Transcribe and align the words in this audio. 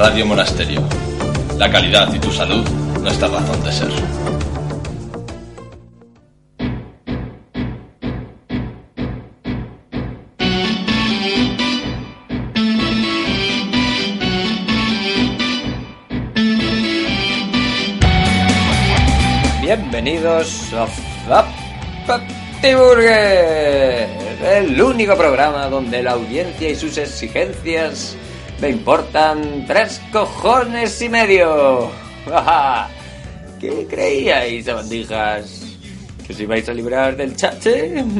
Radio 0.00 0.24
Monasterio. 0.24 0.80
La 1.58 1.70
calidad 1.70 2.10
y 2.14 2.18
tu 2.18 2.32
salud, 2.32 2.66
nuestra 3.02 3.28
razón 3.28 3.62
de 3.62 3.70
ser. 3.70 3.88
Bienvenidos 19.60 20.72
a 20.72 20.86
Zapati 21.26 22.74
Burger, 22.74 24.08
el 24.50 24.80
único 24.80 25.14
programa 25.14 25.66
donde 25.66 26.02
la 26.02 26.12
audiencia 26.12 26.70
y 26.70 26.74
sus 26.74 26.96
exigencias 26.96 28.16
me 28.60 28.68
importan 28.68 29.64
tres 29.66 30.00
cojones 30.12 31.00
y 31.00 31.08
medio. 31.08 31.90
¿Qué 33.60 33.86
creíais, 33.88 34.66
sabandijas? 34.66 35.62
¿Que 36.26 36.32
os 36.32 36.40
ibais 36.40 36.68
a 36.68 36.74
librar 36.74 37.16
del 37.16 37.36
chache? 37.36 38.04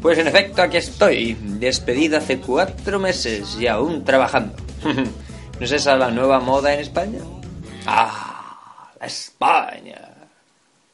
Pues 0.00 0.16
en 0.18 0.28
efecto, 0.28 0.62
aquí 0.62 0.76
estoy, 0.76 1.36
despedida 1.40 2.18
hace 2.18 2.38
cuatro 2.38 3.00
meses 3.00 3.56
y 3.58 3.66
aún 3.66 4.04
trabajando. 4.04 4.54
¿No 4.84 5.64
es 5.64 5.72
esa 5.72 5.96
la 5.96 6.12
nueva 6.12 6.38
moda 6.38 6.72
en 6.72 6.78
España? 6.78 7.18
¡Ah! 7.84 8.92
¡La 9.00 9.06
España! 9.08 10.00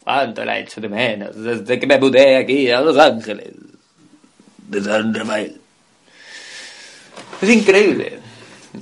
¿Cuánto 0.02 0.42
la 0.42 0.58
he 0.58 0.62
hecho 0.62 0.80
de 0.80 0.88
menos 0.88 1.36
desde 1.36 1.78
que 1.78 1.86
me 1.86 1.98
mudé 1.98 2.36
aquí 2.36 2.70
a 2.70 2.80
Los 2.80 2.96
Ángeles? 2.96 3.52
De 4.68 4.82
San 4.82 5.12
Rafael. 5.12 5.60
Es 7.42 7.50
increíble. 7.50 8.23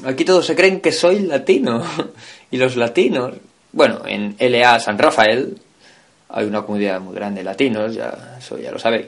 Aquí 0.04 0.24
todos 0.24 0.46
se 0.46 0.54
creen 0.54 0.80
que 0.80 0.92
soy 0.92 1.20
latino. 1.20 1.84
Y 2.50 2.58
los 2.58 2.76
latinos, 2.76 3.32
bueno, 3.72 4.02
en 4.04 4.36
LA 4.38 4.78
San 4.78 4.98
Rafael 4.98 5.58
hay 6.28 6.44
una 6.44 6.60
comunidad 6.60 7.00
muy 7.00 7.14
grande 7.14 7.40
de 7.40 7.44
latinos, 7.44 7.94
ya, 7.94 8.36
eso 8.38 8.58
ya 8.58 8.70
lo 8.70 8.78
sabéis. 8.78 9.06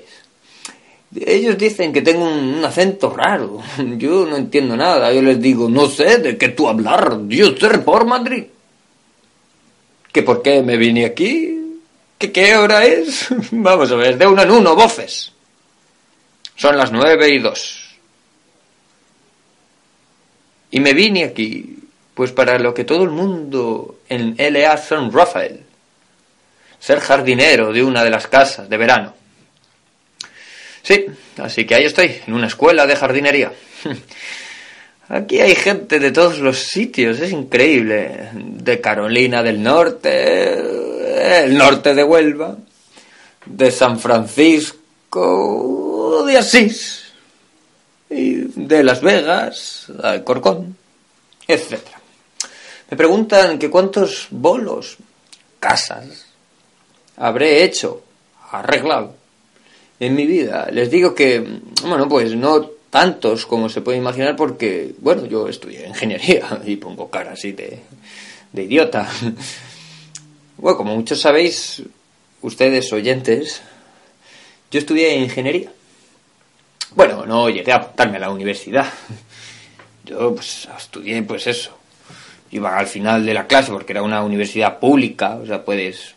Ellos 1.14 1.56
dicen 1.56 1.92
que 1.92 2.02
tengo 2.02 2.24
un, 2.26 2.64
acento 2.64 3.10
raro. 3.10 3.62
Yo 3.98 4.26
no 4.26 4.36
entiendo 4.36 4.76
nada. 4.76 5.12
Yo 5.12 5.22
les 5.22 5.40
digo, 5.40 5.68
no 5.68 5.86
sé 5.88 6.18
de 6.18 6.36
qué 6.36 6.48
tú 6.48 6.68
hablar. 6.68 7.18
Yo 7.28 7.48
estoy 7.48 7.78
por 7.78 8.04
Madrid. 8.04 8.44
¿Que 10.12 10.22
por 10.22 10.42
qué 10.42 10.62
me 10.62 10.76
vine 10.76 11.04
aquí? 11.04 11.78
¿Que 12.18 12.32
qué 12.32 12.56
hora 12.56 12.84
es? 12.84 13.28
Vamos 13.52 13.90
a 13.90 13.96
ver, 13.96 14.18
de 14.18 14.26
uno 14.26 14.42
en 14.42 14.50
uno, 14.50 14.74
voces. 14.74 15.32
Son 16.56 16.76
las 16.76 16.92
nueve 16.92 17.28
y 17.30 17.38
dos. 17.38 17.83
Y 20.70 20.80
me 20.80 20.92
vine 20.92 21.24
aquí, 21.24 21.78
pues 22.14 22.32
para 22.32 22.58
lo 22.58 22.74
que 22.74 22.84
todo 22.84 23.04
el 23.04 23.10
mundo 23.10 24.00
en 24.08 24.36
LA 24.38 24.76
San 24.76 25.12
Rafael, 25.12 25.60
ser 26.78 27.00
jardinero 27.00 27.72
de 27.72 27.82
una 27.82 28.04
de 28.04 28.10
las 28.10 28.26
casas 28.26 28.68
de 28.68 28.76
verano. 28.76 29.14
Sí, 30.82 31.06
así 31.38 31.64
que 31.64 31.74
ahí 31.74 31.84
estoy, 31.84 32.20
en 32.26 32.34
una 32.34 32.46
escuela 32.46 32.86
de 32.86 32.96
jardinería. 32.96 33.52
Aquí 35.08 35.40
hay 35.40 35.54
gente 35.54 35.98
de 35.98 36.12
todos 36.12 36.38
los 36.38 36.58
sitios, 36.58 37.20
es 37.20 37.30
increíble. 37.32 38.30
De 38.32 38.80
Carolina 38.80 39.42
del 39.42 39.62
Norte, 39.62 40.54
el 41.44 41.56
norte 41.56 41.94
de 41.94 42.02
Huelva, 42.02 42.56
de 43.46 43.70
San 43.70 43.98
Francisco, 43.98 44.84
de 46.26 46.38
Asís, 46.38 47.03
de 48.08 48.84
Las 48.84 49.00
Vegas, 49.00 49.86
Alcorcón, 50.02 50.76
etc. 51.46 51.80
Me 52.90 52.96
preguntan 52.96 53.58
que 53.58 53.70
cuántos 53.70 54.28
bolos, 54.30 54.98
casas, 55.58 56.26
habré 57.16 57.64
hecho, 57.64 58.02
arreglado 58.50 59.14
en 59.98 60.14
mi 60.14 60.26
vida. 60.26 60.68
Les 60.70 60.90
digo 60.90 61.14
que, 61.14 61.60
bueno, 61.82 62.08
pues 62.08 62.36
no 62.36 62.70
tantos 62.90 63.46
como 63.46 63.68
se 63.68 63.80
puede 63.80 63.98
imaginar 63.98 64.36
porque, 64.36 64.94
bueno, 64.98 65.26
yo 65.26 65.48
estudié 65.48 65.88
ingeniería 65.88 66.60
y 66.64 66.76
pongo 66.76 67.10
cara 67.10 67.32
así 67.32 67.52
de, 67.52 67.80
de 68.52 68.62
idiota. 68.62 69.08
Bueno, 70.56 70.78
como 70.78 70.94
muchos 70.94 71.20
sabéis, 71.20 71.82
ustedes 72.40 72.92
oyentes, 72.92 73.60
yo 74.70 74.78
estudié 74.78 75.16
ingeniería. 75.16 75.72
Bueno, 76.94 77.26
no 77.26 77.48
llegué 77.48 77.72
a 77.72 77.76
apuntarme 77.76 78.18
a 78.18 78.20
la 78.20 78.30
universidad. 78.30 78.86
Yo 80.04 80.34
pues 80.34 80.68
estudié 80.76 81.22
pues 81.22 81.46
eso. 81.46 81.76
Iba 82.50 82.78
al 82.78 82.86
final 82.86 83.26
de 83.26 83.34
la 83.34 83.46
clase 83.46 83.72
porque 83.72 83.92
era 83.92 84.02
una 84.02 84.22
universidad 84.22 84.78
pública, 84.78 85.36
o 85.36 85.46
sea, 85.46 85.64
puedes 85.64 86.14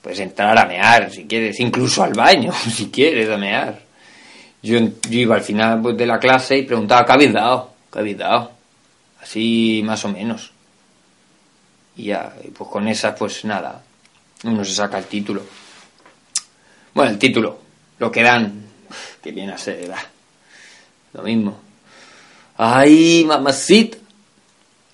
puedes 0.00 0.20
entrar 0.20 0.56
a 0.58 0.66
mear 0.66 1.10
si 1.10 1.26
quieres, 1.26 1.58
incluso 1.60 2.02
al 2.02 2.12
baño 2.12 2.52
si 2.70 2.90
quieres 2.90 3.28
a 3.30 3.36
mear. 3.36 3.80
Yo, 4.62 4.78
yo 4.78 5.18
iba 5.18 5.34
al 5.34 5.42
final 5.42 5.82
pues, 5.82 5.96
de 5.96 6.06
la 6.06 6.20
clase 6.20 6.58
y 6.58 6.62
preguntaba, 6.62 7.04
¿qué 7.04 7.12
habéis 7.12 7.32
dado? 7.32 7.72
¿Qué 7.92 7.98
habéis 7.98 8.18
dado? 8.18 8.52
Así 9.20 9.82
más 9.84 10.04
o 10.04 10.08
menos. 10.08 10.52
Y 11.96 12.04
ya, 12.04 12.32
pues 12.56 12.70
con 12.70 12.86
esa, 12.86 13.14
pues 13.14 13.44
nada, 13.44 13.82
uno 14.44 14.64
se 14.64 14.72
saca 14.72 14.98
el 14.98 15.06
título. 15.06 15.42
Bueno, 16.94 17.10
el 17.10 17.18
título, 17.18 17.58
lo 17.98 18.10
que 18.10 18.22
dan, 18.22 18.71
que 19.22 19.32
viene 19.32 19.52
a 19.52 19.58
ser, 19.58 19.90
lo 21.12 21.22
mismo. 21.22 21.60
¡Ay, 22.56 23.24
mamacita! 23.26 23.98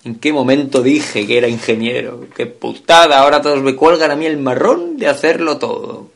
¿En 0.05 0.15
qué 0.15 0.31
momento 0.31 0.81
dije 0.81 1.27
que 1.27 1.37
era 1.37 1.47
ingeniero? 1.47 2.27
¡Qué 2.35 2.45
putada! 2.45 3.19
Ahora 3.19 3.41
todos 3.41 3.61
me 3.61 3.75
cuelgan 3.75 4.11
a 4.11 4.15
mí 4.15 4.25
el 4.25 4.37
marrón 4.37 4.97
de 4.97 5.07
hacerlo 5.07 5.57
todo. 5.57 6.11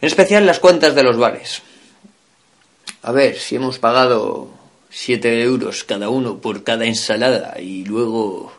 En 0.00 0.06
especial 0.06 0.46
las 0.46 0.60
cuentas 0.60 0.94
de 0.94 1.02
los 1.02 1.16
bares. 1.16 1.62
A 3.02 3.10
ver, 3.10 3.38
si 3.38 3.56
hemos 3.56 3.78
pagado 3.78 4.50
7 4.90 5.42
euros 5.42 5.82
cada 5.84 6.08
uno 6.08 6.38
por 6.38 6.62
cada 6.62 6.84
ensalada 6.84 7.60
y 7.60 7.84
luego 7.84 8.52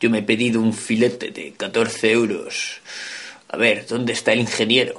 yo 0.00 0.08
me 0.08 0.18
he 0.18 0.22
pedido 0.22 0.60
un 0.60 0.72
filete 0.72 1.30
de 1.30 1.52
14 1.52 2.12
euros. 2.12 2.80
A 3.48 3.58
ver, 3.58 3.86
¿dónde 3.86 4.14
está 4.14 4.32
el 4.32 4.40
ingeniero? 4.40 4.98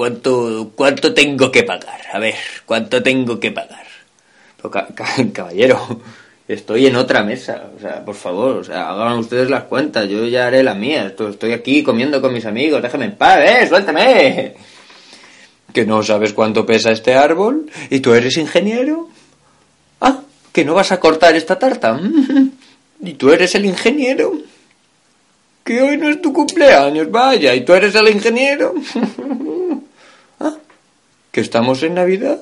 ¿Cuánto, 0.00 0.72
cuánto 0.76 1.12
tengo 1.12 1.52
que 1.52 1.62
pagar? 1.62 2.00
A 2.10 2.18
ver, 2.18 2.34
¿cuánto 2.64 3.02
tengo 3.02 3.38
que 3.38 3.50
pagar? 3.50 3.84
Caballero, 5.34 6.00
estoy 6.48 6.86
en 6.86 6.96
otra 6.96 7.22
mesa. 7.22 7.64
O 7.76 7.78
sea, 7.78 8.02
por 8.02 8.14
favor, 8.14 8.56
o 8.56 8.64
sea, 8.64 8.88
hagan 8.88 9.18
ustedes 9.18 9.50
las 9.50 9.64
cuentas. 9.64 10.08
Yo 10.08 10.24
ya 10.24 10.46
haré 10.46 10.62
las 10.62 10.78
mías. 10.78 11.04
Esto- 11.04 11.28
Estoy 11.28 11.52
aquí 11.52 11.82
comiendo 11.82 12.22
con 12.22 12.32
mis 12.32 12.46
amigos. 12.46 12.80
Déjame 12.80 13.04
en 13.04 13.16
paz, 13.16 13.40
¿eh? 13.46 13.66
¡Suéltame! 13.68 14.54
¿Que 15.74 15.84
no 15.84 16.02
sabes 16.02 16.32
cuánto 16.32 16.64
pesa 16.64 16.92
este 16.92 17.12
árbol? 17.12 17.70
¿Y 17.90 18.00
tú 18.00 18.14
eres 18.14 18.38
ingeniero? 18.38 19.10
Ah, 20.00 20.20
¿que 20.50 20.64
no 20.64 20.72
vas 20.72 20.92
a 20.92 20.98
cortar 20.98 21.36
esta 21.36 21.58
tarta? 21.58 22.00
¿Y 23.02 23.12
tú 23.12 23.32
eres 23.32 23.54
el 23.54 23.66
ingeniero? 23.66 24.32
Que 25.62 25.82
hoy 25.82 25.98
no 25.98 26.08
es 26.08 26.22
tu 26.22 26.32
cumpleaños, 26.32 27.10
vaya, 27.10 27.54
¿y 27.54 27.66
tú 27.66 27.74
eres 27.74 27.94
el 27.94 28.08
ingeniero? 28.08 28.72
estamos 31.40 31.82
en 31.82 31.94
Navidad. 31.94 32.38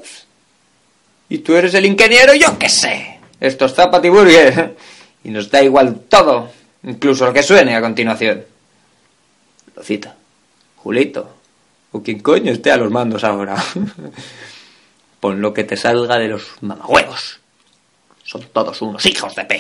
¿Y 1.28 1.38
tú 1.38 1.54
eres 1.54 1.74
el 1.74 1.86
ingeniero? 1.86 2.34
Yo 2.34 2.58
qué 2.58 2.68
sé. 2.68 3.18
Esto 3.40 3.66
es 3.66 3.74
Zapati 3.74 4.08
Burger. 4.08 4.76
Y 5.24 5.30
nos 5.30 5.50
da 5.50 5.60
igual 5.60 6.02
todo, 6.08 6.48
incluso 6.84 7.26
lo 7.26 7.32
que 7.32 7.42
suene 7.42 7.74
a 7.74 7.80
continuación. 7.80 8.44
Lo 9.74 9.82
cita. 9.82 10.14
Julito. 10.76 11.28
O 11.90 12.02
quien 12.02 12.20
coño 12.20 12.52
esté 12.52 12.70
a 12.70 12.76
los 12.76 12.90
mandos 12.90 13.24
ahora. 13.24 13.56
Pon 15.20 15.40
lo 15.40 15.52
que 15.52 15.64
te 15.64 15.76
salga 15.76 16.18
de 16.18 16.28
los 16.28 16.46
mamagüevos. 16.60 17.40
Son 18.22 18.42
todos 18.52 18.80
unos 18.80 19.04
hijos 19.06 19.34
de 19.34 19.44
pe. 19.44 19.58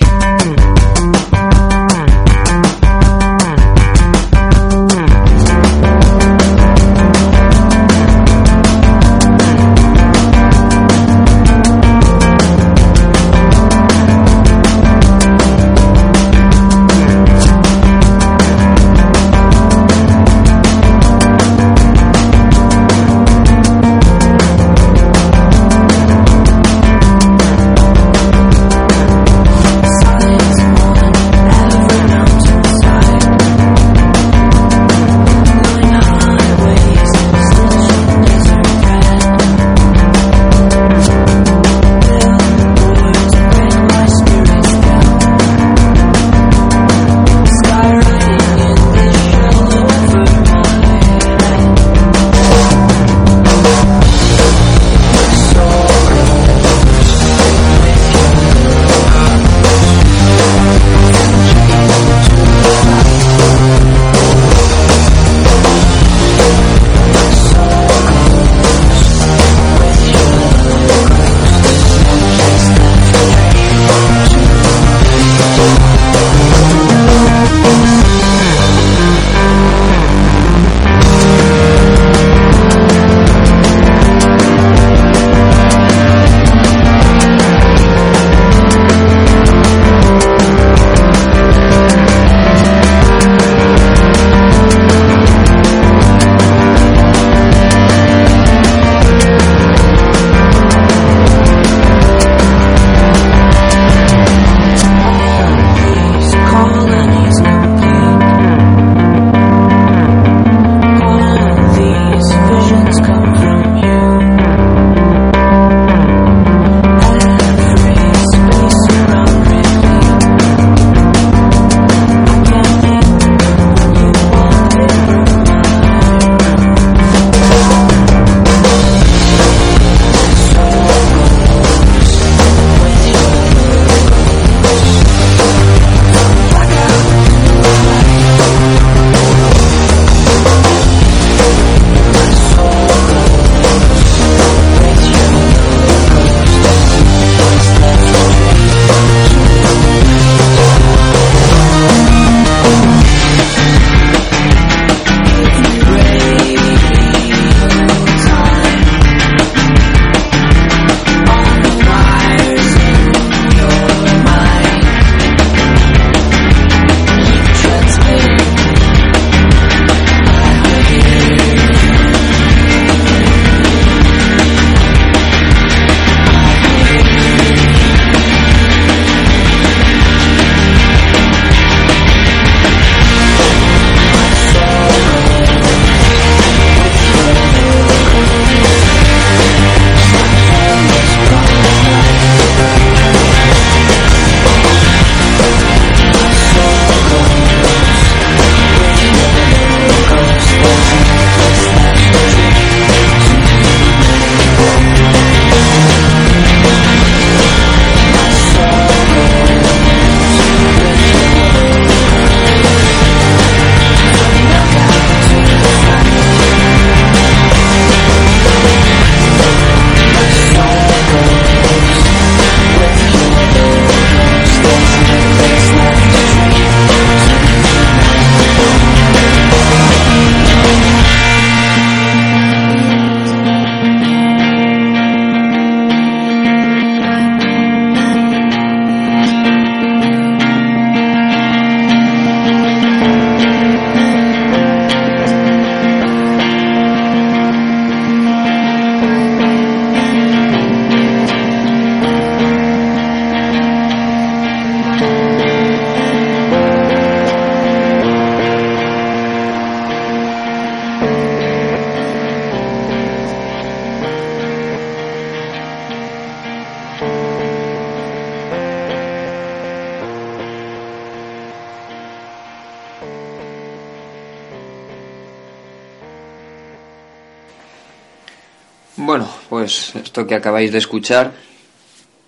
Pues 279.48 279.94
esto 279.96 280.26
que 280.26 280.34
acabáis 280.34 280.72
de 280.72 280.78
escuchar, 280.78 281.32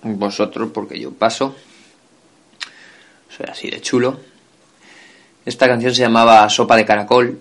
vosotros, 0.02 0.70
porque 0.72 0.98
yo 0.98 1.12
paso, 1.12 1.54
soy 3.36 3.46
así 3.48 3.70
de 3.70 3.80
chulo. 3.80 4.20
Esta 5.44 5.66
canción 5.66 5.94
se 5.94 6.02
llamaba 6.02 6.48
Sopa 6.48 6.76
de 6.76 6.84
Caracol. 6.84 7.38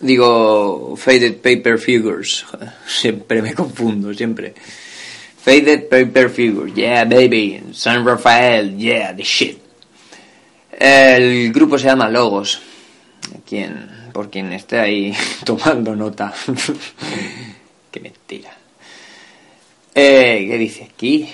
Digo, 0.00 0.94
Faded 0.96 1.36
Paper 1.36 1.78
Figures. 1.78 2.44
Siempre 2.86 3.42
me 3.42 3.54
confundo, 3.54 4.14
siempre. 4.14 4.54
Faded 5.40 5.88
Paper 5.88 6.30
Figures, 6.30 6.74
yeah, 6.74 7.04
baby. 7.04 7.62
San 7.72 8.04
Rafael, 8.04 8.76
yeah, 8.76 9.14
the 9.14 9.22
shit. 9.22 9.58
El 10.78 11.52
grupo 11.52 11.78
se 11.78 11.86
llama 11.86 12.08
Logos. 12.08 12.60
Quien, 13.44 14.10
por 14.12 14.30
quien 14.30 14.52
esté 14.52 14.78
ahí 14.78 15.16
tomando 15.44 15.96
nota. 15.96 16.32
Eh, 20.00 20.46
¿Qué 20.48 20.58
dice 20.58 20.84
aquí? 20.84 21.28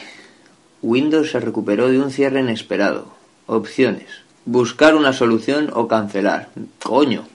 Windows 0.80 1.32
se 1.32 1.38
recuperó 1.38 1.90
de 1.90 2.00
un 2.00 2.10
cierre 2.10 2.40
inesperado. 2.40 3.08
Opciones. 3.44 4.06
Buscar 4.46 4.94
una 4.94 5.12
solución 5.12 5.70
o 5.74 5.86
cancelar. 5.86 6.48
Coño. 6.82 7.26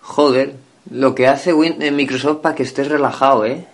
Joder, 0.00 0.54
lo 0.88 1.16
que 1.16 1.26
hace 1.26 1.50
eh, 1.50 1.90
Microsoft 1.90 2.42
para 2.42 2.54
que 2.54 2.62
estés 2.62 2.86
relajado, 2.86 3.44
¿eh? 3.44 3.66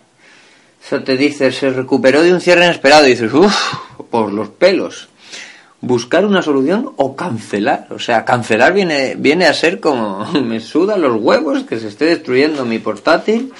Eso 0.83 1.02
te 1.02 1.19
dice, 1.19 1.52
se 1.52 1.69
recuperó 1.69 2.23
de 2.23 2.33
un 2.33 2.40
cierre 2.40 2.64
inesperado 2.64 3.07
y 3.07 3.11
dices, 3.11 3.35
uff, 3.35 3.75
por 4.11 4.33
los 4.33 4.49
pelos. 4.49 5.11
Buscar 5.83 6.25
una 6.25 6.40
solución 6.40 6.90
o 6.97 7.14
cancelar. 7.14 7.88
O 7.90 7.99
sea, 7.99 8.25
cancelar 8.25 8.73
viene, 8.73 9.14
viene 9.19 9.45
a 9.45 9.52
ser 9.52 9.78
como 9.78 10.25
me 10.43 10.61
sudan 10.61 11.02
los 11.02 11.21
huevos 11.21 11.64
que 11.64 11.78
se 11.78 11.88
esté 11.88 12.07
destruyendo 12.07 12.64
mi 12.64 12.78
portátil 12.78 13.52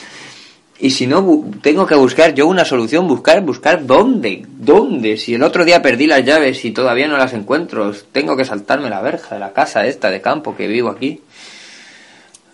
y 0.79 0.91
si 0.91 1.07
no, 1.07 1.45
tengo 1.63 1.87
que 1.87 1.95
buscar 1.95 2.35
yo 2.35 2.47
una 2.49 2.65
solución, 2.65 3.07
buscar, 3.07 3.43
buscar 3.43 3.87
dónde, 3.87 4.45
dónde. 4.49 5.17
Si 5.17 5.35
el 5.35 5.43
otro 5.45 5.65
día 5.65 5.81
perdí 5.81 6.07
las 6.07 6.25
llaves 6.25 6.65
y 6.65 6.73
todavía 6.73 7.07
no 7.07 7.17
las 7.17 7.33
encuentro, 7.33 7.93
tengo 8.11 8.37
que 8.37 8.45
saltarme 8.45 8.91
la 8.91 9.01
verja 9.01 9.37
de 9.37 9.41
la 9.41 9.53
casa 9.53 9.87
esta 9.87 10.11
de 10.11 10.21
campo 10.21 10.57
que 10.57 10.67
vivo 10.67 10.91
aquí. 10.91 11.21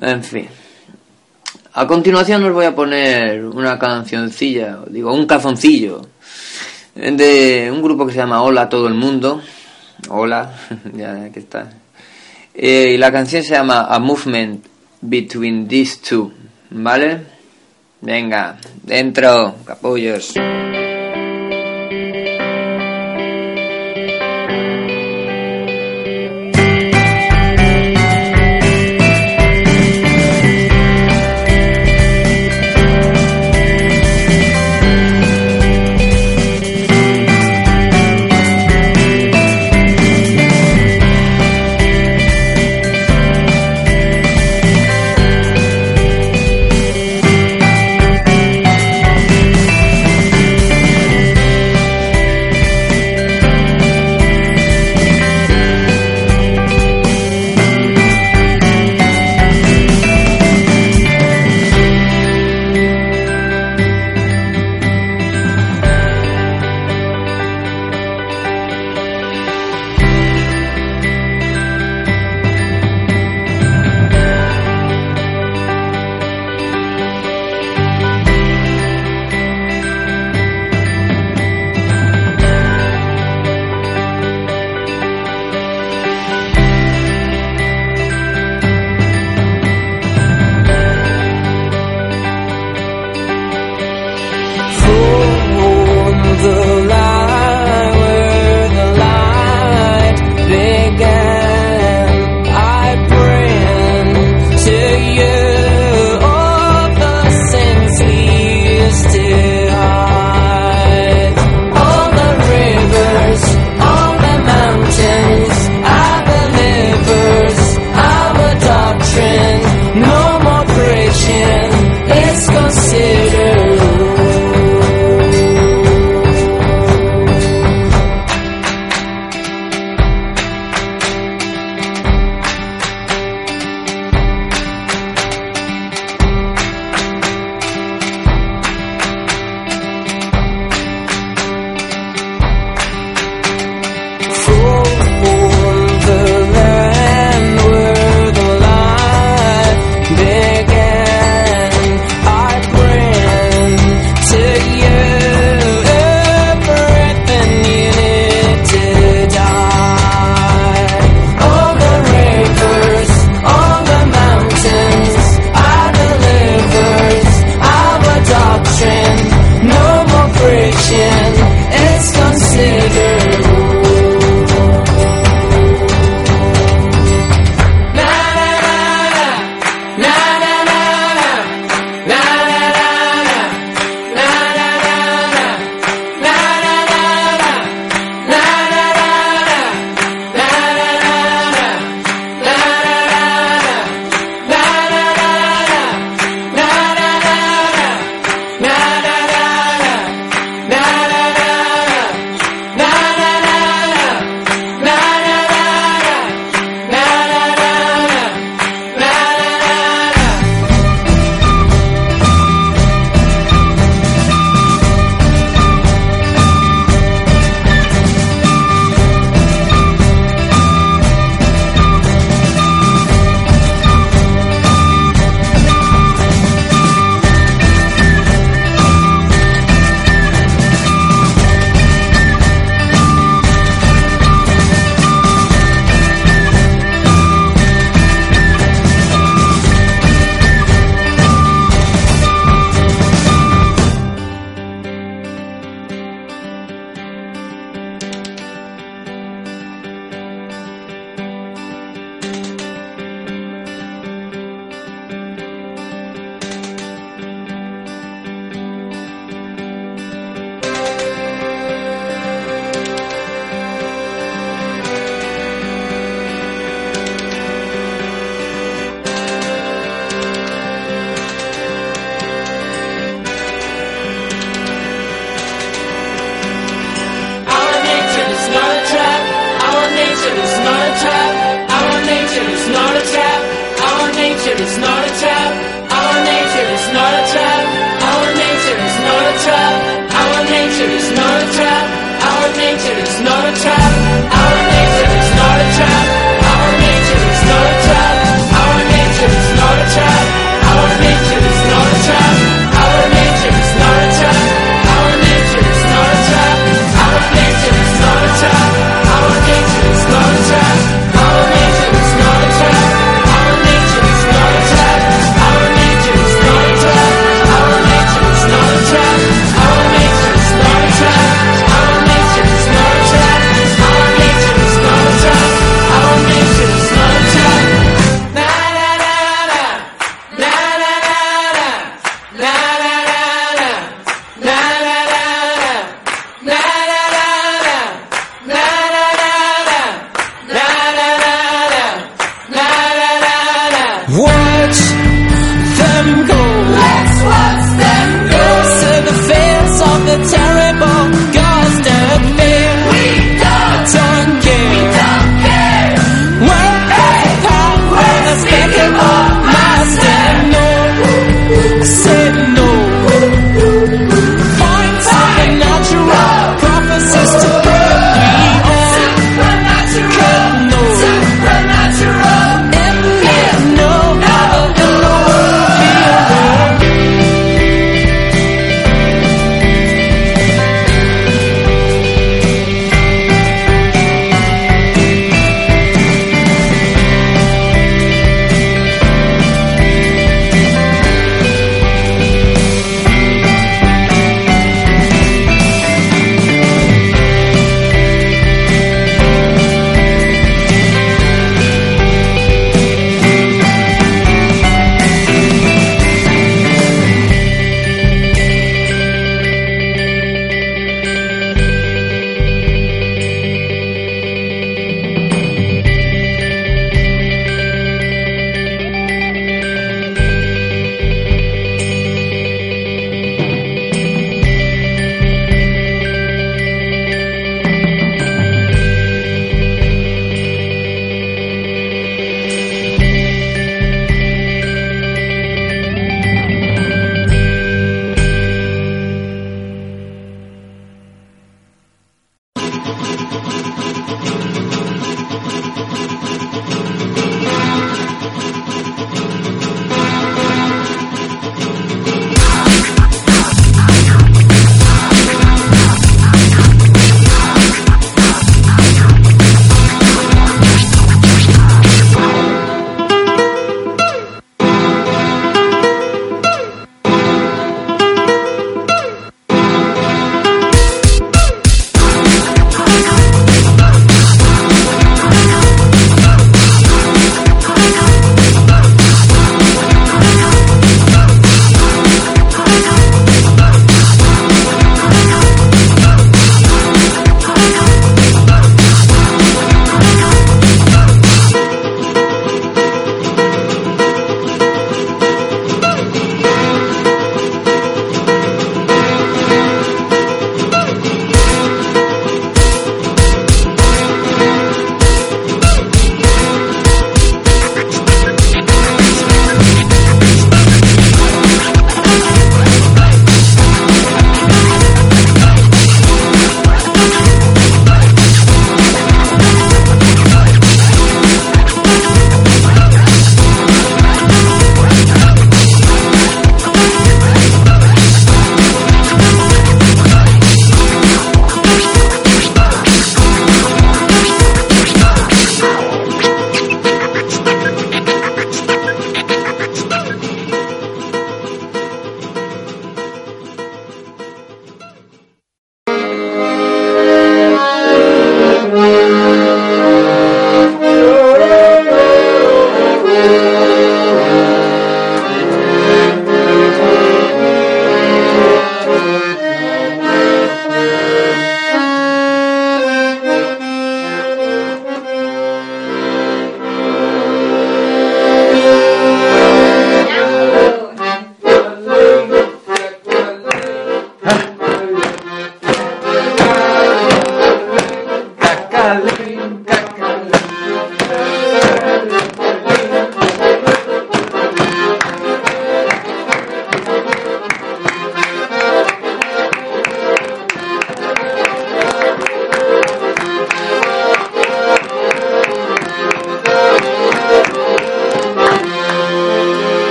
En 0.00 0.24
fin. 0.24 0.48
A 1.74 1.86
continuación 1.86 2.42
os 2.44 2.54
voy 2.54 2.64
a 2.64 2.74
poner 2.74 3.44
una 3.44 3.78
cancioncilla, 3.78 4.78
digo, 4.88 5.12
un 5.12 5.26
cazoncillo, 5.26 6.00
de 6.94 7.68
un 7.70 7.82
grupo 7.82 8.06
que 8.06 8.12
se 8.12 8.18
llama 8.18 8.42
Hola 8.42 8.70
todo 8.70 8.88
el 8.88 8.94
mundo. 8.94 9.42
Hola, 10.08 10.54
ya 10.94 11.30
que 11.30 11.40
está. 11.40 11.70
Eh, 12.54 12.92
y 12.94 12.96
la 12.96 13.12
canción 13.12 13.42
se 13.42 13.50
llama 13.50 13.88
A 13.90 13.98
Movement 13.98 14.64
Between 15.02 15.68
These 15.68 15.98
Two, 16.08 16.32
¿vale? 16.70 17.35
Venga, 18.00 18.58
dentro, 18.82 19.54
capullos. 19.64 20.34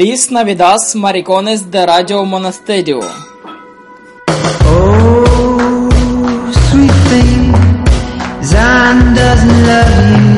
Feliz 0.00 0.30
Navidad, 0.30 0.78
maricones 0.94 1.70
de 1.70 1.84
Radio 1.84 2.24
Monasterio. 2.24 3.00
Oh, 4.64 5.90
sweet 6.70 6.90
thing, 7.10 7.52
Zion 8.42 9.14
doesn't 9.14 9.66
love 9.66 10.24
you. 10.24 10.29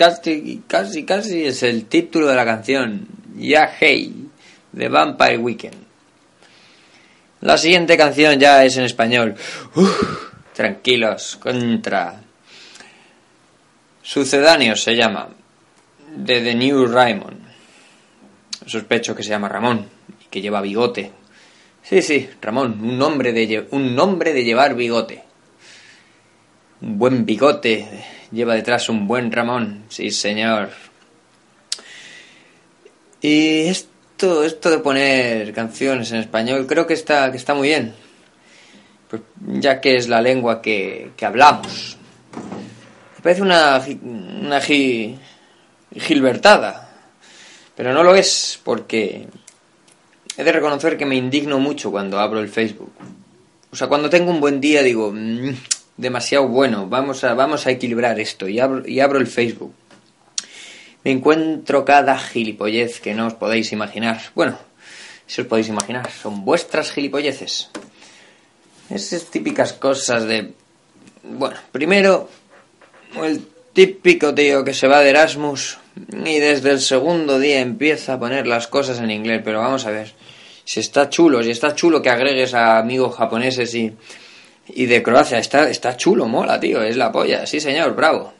Casi, 0.00 0.62
casi, 0.66 1.04
casi 1.04 1.44
es 1.44 1.62
el 1.62 1.84
título 1.84 2.26
de 2.26 2.34
la 2.34 2.46
canción. 2.46 3.06
Ya 3.36 3.70
hey, 3.78 4.30
de 4.72 4.88
Vampire 4.88 5.36
Weekend. 5.36 5.76
La 7.42 7.58
siguiente 7.58 7.98
canción 7.98 8.40
ya 8.40 8.64
es 8.64 8.78
en 8.78 8.84
español. 8.84 9.34
Tranquilos, 10.54 11.36
contra. 11.36 12.18
Sucedáneos 14.00 14.82
se 14.82 14.96
llama. 14.96 15.28
De 16.16 16.40
The 16.40 16.54
New 16.54 16.86
Raymond. 16.86 17.40
Sospecho 18.64 19.14
que 19.14 19.22
se 19.22 19.28
llama 19.28 19.50
Ramón 19.50 19.86
y 20.24 20.28
que 20.30 20.40
lleva 20.40 20.62
bigote. 20.62 21.12
Sí, 21.82 22.00
sí, 22.00 22.26
Ramón, 22.40 22.80
un 22.82 22.96
nombre 22.96 23.34
de, 23.34 23.68
un 23.70 23.94
nombre 23.94 24.32
de 24.32 24.44
llevar 24.44 24.74
bigote. 24.74 25.24
Un 26.80 26.98
buen 26.98 27.26
bigote 27.26 28.19
lleva 28.32 28.54
detrás 28.54 28.88
un 28.88 29.06
buen 29.06 29.30
Ramón. 29.32 29.84
Sí, 29.88 30.10
señor. 30.10 30.70
Y 33.20 33.62
esto, 33.68 34.44
esto 34.44 34.70
de 34.70 34.78
poner 34.78 35.52
canciones 35.52 36.10
en 36.12 36.18
español 36.18 36.66
creo 36.66 36.86
que 36.86 36.94
está, 36.94 37.30
que 37.30 37.36
está 37.36 37.54
muy 37.54 37.68
bien. 37.68 37.94
Pues 39.08 39.22
ya 39.60 39.80
que 39.80 39.96
es 39.96 40.08
la 40.08 40.22
lengua 40.22 40.62
que, 40.62 41.10
que 41.16 41.26
hablamos. 41.26 41.96
Me 43.16 43.22
parece 43.22 43.42
una, 43.42 43.82
una 44.02 44.60
gi- 44.60 45.18
gilbertada. 45.94 46.88
Pero 47.76 47.92
no 47.92 48.02
lo 48.02 48.14
es 48.14 48.60
porque 48.62 49.26
he 50.36 50.44
de 50.44 50.52
reconocer 50.52 50.96
que 50.96 51.06
me 51.06 51.16
indigno 51.16 51.58
mucho 51.58 51.90
cuando 51.90 52.18
abro 52.20 52.40
el 52.40 52.48
Facebook. 52.48 52.92
O 53.72 53.76
sea, 53.76 53.88
cuando 53.88 54.08
tengo 54.10 54.30
un 54.30 54.40
buen 54.40 54.60
día 54.60 54.82
digo, 54.82 55.12
"Mm, 55.12 55.54
demasiado 56.00 56.48
bueno, 56.48 56.88
vamos 56.88 57.24
a, 57.24 57.34
vamos 57.34 57.66
a 57.66 57.70
equilibrar 57.70 58.18
esto 58.18 58.48
y 58.48 58.58
abro, 58.58 58.86
y 58.88 59.00
abro 59.00 59.18
el 59.18 59.26
Facebook. 59.26 59.74
Me 61.04 61.10
encuentro 61.10 61.84
cada 61.84 62.18
gilipollez 62.18 63.00
que 63.00 63.14
no 63.14 63.26
os 63.26 63.34
podéis 63.34 63.72
imaginar. 63.72 64.20
Bueno, 64.34 64.58
si 65.26 65.40
os 65.40 65.46
podéis 65.46 65.68
imaginar, 65.68 66.10
son 66.10 66.44
vuestras 66.44 66.92
gilipolleces. 66.92 67.70
Esas 68.90 69.26
típicas 69.26 69.72
cosas 69.72 70.24
de... 70.24 70.52
Bueno, 71.22 71.56
primero, 71.70 72.28
el 73.22 73.46
típico 73.72 74.34
tío 74.34 74.64
que 74.64 74.74
se 74.74 74.88
va 74.88 75.00
de 75.00 75.10
Erasmus 75.10 75.78
y 76.24 76.38
desde 76.38 76.70
el 76.70 76.80
segundo 76.80 77.38
día 77.38 77.60
empieza 77.60 78.14
a 78.14 78.18
poner 78.18 78.46
las 78.46 78.66
cosas 78.66 78.98
en 79.00 79.10
inglés. 79.10 79.42
Pero 79.44 79.60
vamos 79.60 79.86
a 79.86 79.90
ver, 79.90 80.12
si 80.64 80.80
está 80.80 81.08
chulo, 81.08 81.42
si 81.42 81.50
está 81.50 81.74
chulo 81.74 82.02
que 82.02 82.10
agregues 82.10 82.52
a 82.54 82.78
amigos 82.78 83.16
japoneses 83.16 83.74
y, 83.74 83.92
y 84.68 84.86
de 84.86 85.02
Croacia, 85.02 85.38
está, 85.38 85.68
está 85.68 85.96
chulo, 85.96 86.26
mola, 86.26 86.60
tío, 86.60 86.82
es 86.82 86.96
la 86.96 87.10
polla. 87.10 87.46
Sí, 87.46 87.60
señor, 87.60 87.94
bravo. 87.94 88.32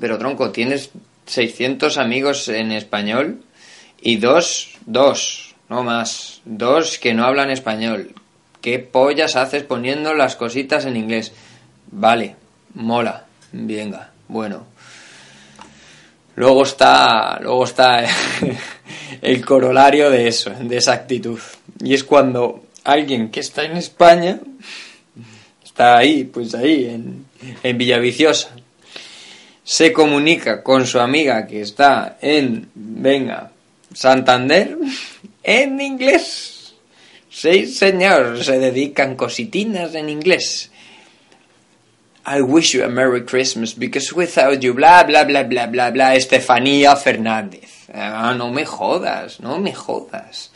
Pero 0.00 0.18
tronco, 0.18 0.50
tienes 0.50 0.90
600 1.26 1.98
amigos 1.98 2.48
en 2.48 2.72
español 2.72 3.42
y 4.00 4.16
dos, 4.16 4.78
dos, 4.86 5.54
no 5.68 5.82
más, 5.82 6.40
dos 6.44 6.98
que 6.98 7.14
no 7.14 7.24
hablan 7.24 7.50
español. 7.50 8.14
¿Qué 8.60 8.78
pollas 8.78 9.36
haces 9.36 9.62
poniendo 9.62 10.14
las 10.14 10.36
cositas 10.36 10.84
en 10.86 10.96
inglés? 10.96 11.32
Vale, 11.90 12.36
mola, 12.74 13.24
venga, 13.52 14.10
bueno. 14.28 14.66
Luego 16.34 16.64
está, 16.64 17.38
luego 17.40 17.64
está 17.64 18.04
el 19.22 19.44
corolario 19.44 20.10
de 20.10 20.28
eso, 20.28 20.50
de 20.50 20.76
esa 20.76 20.92
actitud. 20.92 21.40
Y 21.82 21.94
es 21.94 22.04
cuando 22.04 22.66
alguien 22.84 23.30
que 23.30 23.40
está 23.40 23.64
en 23.64 23.76
España, 23.76 24.40
está 25.76 25.98
ahí, 25.98 26.24
pues 26.24 26.54
ahí, 26.54 26.86
en, 26.86 27.26
en 27.62 27.76
Villaviciosa, 27.76 28.48
se 29.62 29.92
comunica 29.92 30.62
con 30.62 30.86
su 30.86 30.98
amiga 30.98 31.46
que 31.46 31.60
está 31.60 32.16
en, 32.22 32.70
venga, 32.74 33.52
Santander, 33.92 34.78
en 35.42 35.78
inglés. 35.78 36.72
Sí, 37.28 37.66
señor, 37.66 38.42
se 38.42 38.58
dedican 38.58 39.16
cositinas 39.16 39.94
en 39.94 40.08
inglés. 40.08 40.70
I 42.26 42.40
wish 42.40 42.72
you 42.72 42.82
a 42.82 42.88
Merry 42.88 43.26
Christmas 43.26 43.74
because 43.74 44.14
without 44.14 44.60
you, 44.60 44.72
bla, 44.72 45.04
bla, 45.04 45.24
bla, 45.24 45.42
bla, 45.42 45.66
bla, 45.66 45.90
bla, 45.90 46.14
Estefanía 46.14 46.96
Fernández. 46.96 47.90
Ah, 47.92 48.34
no 48.34 48.50
me 48.50 48.64
jodas, 48.64 49.40
no 49.40 49.58
me 49.58 49.74
jodas. 49.74 50.52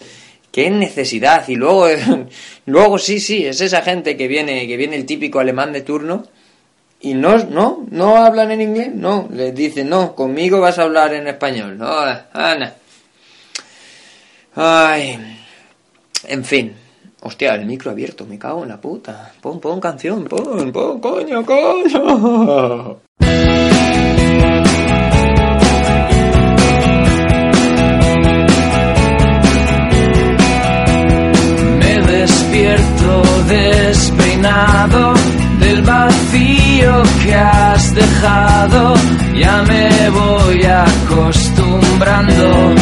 Qué 0.50 0.70
necesidad. 0.70 1.48
Y 1.48 1.56
luego, 1.56 1.86
luego 2.66 2.98
sí, 2.98 3.20
sí, 3.20 3.46
es 3.46 3.60
esa 3.60 3.82
gente 3.82 4.16
que 4.16 4.28
viene, 4.28 4.66
que 4.66 4.76
viene 4.76 4.96
el 4.96 5.06
típico 5.06 5.40
alemán 5.40 5.72
de 5.72 5.82
turno 5.82 6.24
y 7.00 7.14
no, 7.14 7.38
no, 7.38 7.86
no 7.90 8.16
hablan 8.18 8.50
en 8.50 8.60
inglés, 8.60 8.94
no, 8.94 9.26
les 9.32 9.54
dicen, 9.54 9.88
no, 9.88 10.14
conmigo 10.14 10.60
vas 10.60 10.78
a 10.78 10.82
hablar 10.82 11.14
en 11.14 11.26
español, 11.28 11.78
no, 11.78 11.88
Ana. 12.32 12.74
Ay, 14.54 15.18
en 16.28 16.44
fin. 16.44 16.74
Hostia, 17.22 17.54
el 17.54 17.66
micro 17.66 17.90
abierto, 17.90 18.26
me 18.26 18.38
cago 18.38 18.62
en 18.62 18.70
la 18.70 18.80
puta. 18.80 19.32
Pon, 19.40 19.60
pon 19.60 19.80
canción, 19.80 20.24
pon, 20.24 20.72
pon, 20.72 21.00
coño, 21.00 21.44
coño. 21.44 23.00
despierto 32.50 33.22
despeinado 33.46 35.14
del 35.60 35.82
vacío 35.82 37.02
que 37.22 37.34
has 37.34 37.94
dejado. 37.94 38.94
Ya 39.36 39.62
me 39.62 40.10
voy 40.10 40.64
acostumbrando. 40.64 42.74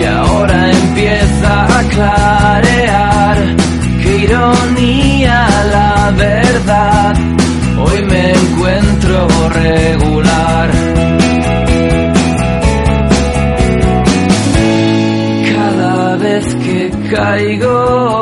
Y 0.00 0.04
ahora 0.04 0.70
empieza 0.70 1.78
a 1.78 1.82
clarear. 1.84 3.36
Qué 4.02 4.16
ironía 4.24 5.48
la 5.72 6.12
verdad. 6.16 7.14
Hoy 7.78 8.02
me 8.02 8.32
encuentro 8.32 9.28
regular. 9.50 10.79
Que 17.20 18.19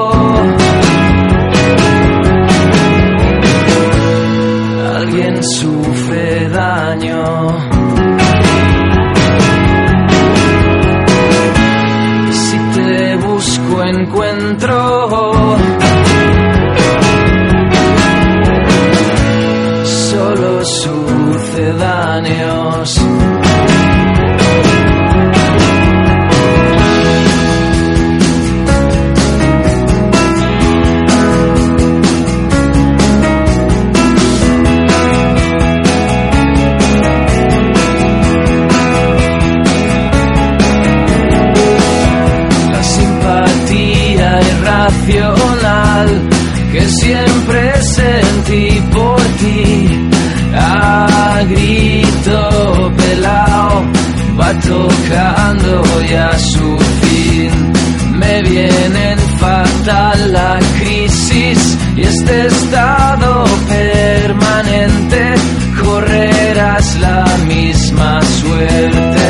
tocando 54.55 55.83
ya 56.09 56.31
su 56.39 56.79
fin. 56.79 57.73
Me 58.19 58.43
vienen 58.43 59.19
fatal 59.39 60.33
la 60.33 60.59
crisis 60.79 61.79
y 61.97 62.03
este 62.03 62.47
estado 62.47 63.45
permanente. 63.69 65.35
Correrás 65.83 66.99
la 67.01 67.25
misma 67.47 68.21
suerte. 68.23 69.29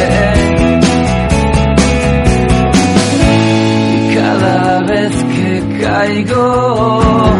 Y 3.94 4.14
cada 4.14 4.80
vez 4.82 5.14
que 5.34 5.78
caigo 5.82 7.32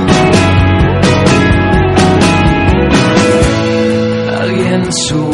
alguien 4.40 4.92
sufre 4.92 5.27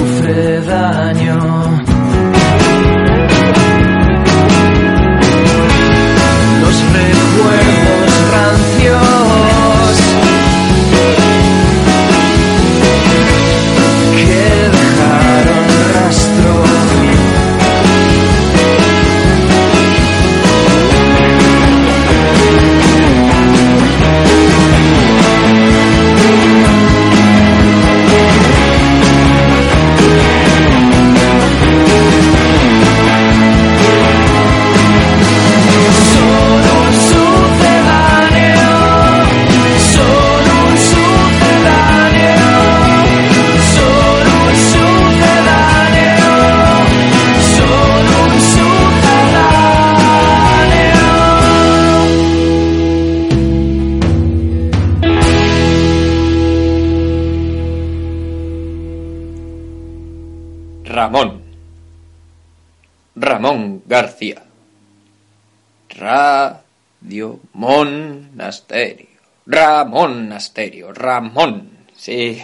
Ramón 69.85 70.33
Asterio. 70.33 70.93
Ramón. 70.93 71.71
Sí. 71.95 72.41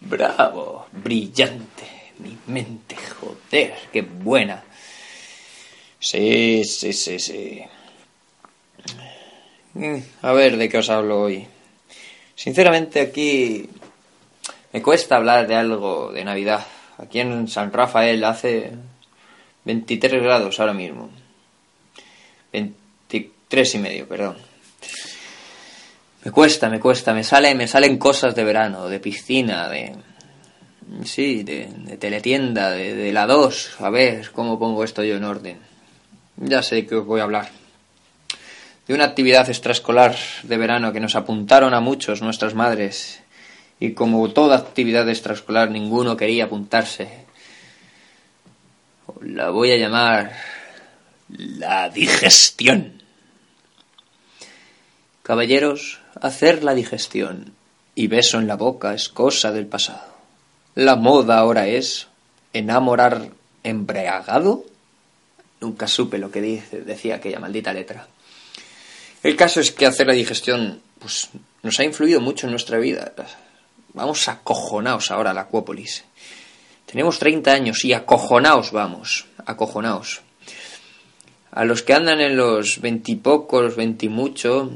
Bravo. 0.00 0.86
Brillante. 0.92 2.12
Mi 2.18 2.36
mente, 2.46 2.96
joder, 2.96 3.74
qué 3.92 4.02
buena. 4.02 4.62
Sí, 5.98 6.62
sí, 6.64 6.92
sí, 6.92 7.18
sí. 7.18 7.62
Mm, 9.74 9.96
A 10.22 10.32
ver, 10.32 10.56
¿de 10.56 10.68
qué 10.68 10.78
os 10.78 10.88
hablo 10.88 11.22
hoy? 11.22 11.46
Sinceramente 12.34 13.00
aquí 13.00 13.68
me 14.72 14.80
cuesta 14.80 15.16
hablar 15.16 15.46
de 15.46 15.56
algo 15.56 16.10
de 16.12 16.24
Navidad. 16.24 16.66
Aquí 16.98 17.20
en 17.20 17.48
San 17.48 17.70
Rafael 17.72 18.24
hace 18.24 18.72
23 19.64 20.22
grados 20.22 20.58
ahora 20.58 20.72
mismo. 20.72 21.10
23 22.52 23.74
y 23.74 23.78
medio, 23.78 24.08
perdón. 24.08 24.38
Me 26.26 26.32
cuesta, 26.32 26.68
me 26.68 26.80
cuesta, 26.80 27.14
me 27.14 27.22
sale, 27.22 27.54
me 27.54 27.68
salen 27.68 27.98
cosas 27.98 28.34
de 28.34 28.42
verano, 28.42 28.88
de 28.88 28.98
piscina, 28.98 29.68
de 29.68 29.94
sí, 31.04 31.44
de, 31.44 31.68
de 31.72 31.96
teletienda, 31.98 32.72
de, 32.72 32.96
de 32.96 33.12
la 33.12 33.28
2. 33.28 33.76
A 33.78 33.90
ver 33.90 34.32
cómo 34.32 34.58
pongo 34.58 34.82
esto 34.82 35.04
yo 35.04 35.14
en 35.14 35.22
orden. 35.22 35.60
Ya 36.38 36.64
sé 36.64 36.84
que 36.84 36.96
os 36.96 37.06
voy 37.06 37.20
a 37.20 37.22
hablar 37.22 37.48
de 38.88 38.94
una 38.94 39.04
actividad 39.04 39.48
extraescolar 39.48 40.16
de 40.42 40.56
verano 40.56 40.92
que 40.92 40.98
nos 40.98 41.14
apuntaron 41.14 41.74
a 41.74 41.80
muchos 41.80 42.22
nuestras 42.22 42.54
madres 42.54 43.22
y 43.78 43.92
como 43.92 44.28
toda 44.32 44.56
actividad 44.56 45.08
extraescolar 45.08 45.70
ninguno 45.70 46.16
quería 46.16 46.46
apuntarse. 46.46 47.08
La 49.20 49.50
voy 49.50 49.70
a 49.70 49.76
llamar 49.76 50.32
la 51.28 51.88
digestión. 51.88 53.00
Caballeros, 55.22 56.00
hacer 56.20 56.64
la 56.64 56.74
digestión 56.74 57.54
y 57.94 58.06
beso 58.08 58.38
en 58.38 58.46
la 58.46 58.56
boca 58.56 58.94
es 58.94 59.08
cosa 59.08 59.52
del 59.52 59.66
pasado. 59.66 60.14
La 60.74 60.96
moda 60.96 61.38
ahora 61.38 61.66
es 61.66 62.08
enamorar 62.52 63.30
embriagado. 63.62 64.64
Nunca 65.60 65.88
supe 65.88 66.18
lo 66.18 66.30
que 66.30 66.42
dice, 66.42 66.82
decía 66.82 67.16
aquella 67.16 67.40
maldita 67.40 67.72
letra. 67.72 68.06
El 69.22 69.36
caso 69.36 69.60
es 69.60 69.72
que 69.72 69.86
hacer 69.86 70.06
la 70.06 70.12
digestión 70.12 70.80
pues, 70.98 71.30
nos 71.62 71.80
ha 71.80 71.84
influido 71.84 72.20
mucho 72.20 72.46
en 72.46 72.52
nuestra 72.52 72.78
vida. 72.78 73.12
Vamos 73.94 74.28
acojonaos 74.28 75.10
ahora 75.10 75.30
a 75.30 75.34
la 75.34 75.42
Acuópolis. 75.42 76.04
Tenemos 76.84 77.18
30 77.18 77.50
años 77.50 77.84
y 77.84 77.92
acojonaos 77.92 78.70
vamos, 78.70 79.26
acojonaos. 79.44 80.20
A 81.50 81.64
los 81.64 81.82
que 81.82 81.94
andan 81.94 82.20
en 82.20 82.36
los 82.36 82.80
veintipocos, 82.80 83.74
veintimucho, 83.74 84.70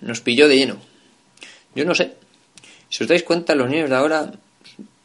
nos 0.00 0.20
pilló 0.20 0.48
de 0.48 0.56
lleno. 0.56 0.76
Yo 1.74 1.84
no 1.84 1.94
sé. 1.94 2.14
Si 2.88 3.02
os 3.02 3.08
dais 3.08 3.22
cuenta, 3.22 3.54
los 3.54 3.68
niños 3.68 3.90
de 3.90 3.96
ahora, 3.96 4.32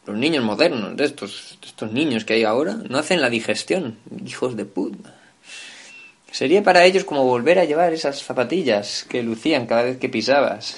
los 0.06 0.18
niños 0.18 0.44
modernos, 0.44 0.96
de 0.96 1.06
estos, 1.06 1.58
estos 1.64 1.92
niños 1.92 2.26
que 2.26 2.34
hay 2.34 2.44
ahora, 2.44 2.78
no 2.90 2.98
hacen 2.98 3.22
la 3.22 3.30
digestión. 3.30 3.98
Hijos 4.26 4.56
de 4.56 4.66
puta. 4.66 5.16
Sería 6.32 6.64
para 6.64 6.86
ellos 6.86 7.04
como 7.04 7.26
volver 7.26 7.60
a 7.60 7.66
llevar 7.66 7.92
esas 7.92 8.24
zapatillas 8.24 9.06
que 9.10 9.22
lucían 9.22 9.66
cada 9.68 9.84
vez 9.84 9.98
que 9.98 10.08
pisabas. 10.08 10.78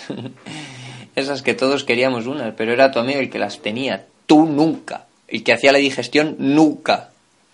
esas 1.15 1.43
que 1.43 1.53
todos 1.53 1.83
queríamos 1.83 2.25
unas, 2.25 2.55
pero 2.55 2.73
era 2.73 2.91
tu 2.91 2.99
amigo 2.99 3.19
el 3.19 3.29
que 3.29 3.39
las 3.39 3.59
tenía. 3.59 4.05
Tú 4.25 4.45
nunca. 4.45 5.05
El 5.27 5.43
que 5.43 5.53
hacía 5.53 5.71
la 5.71 5.77
digestión 5.77 6.35
nunca. 6.39 7.11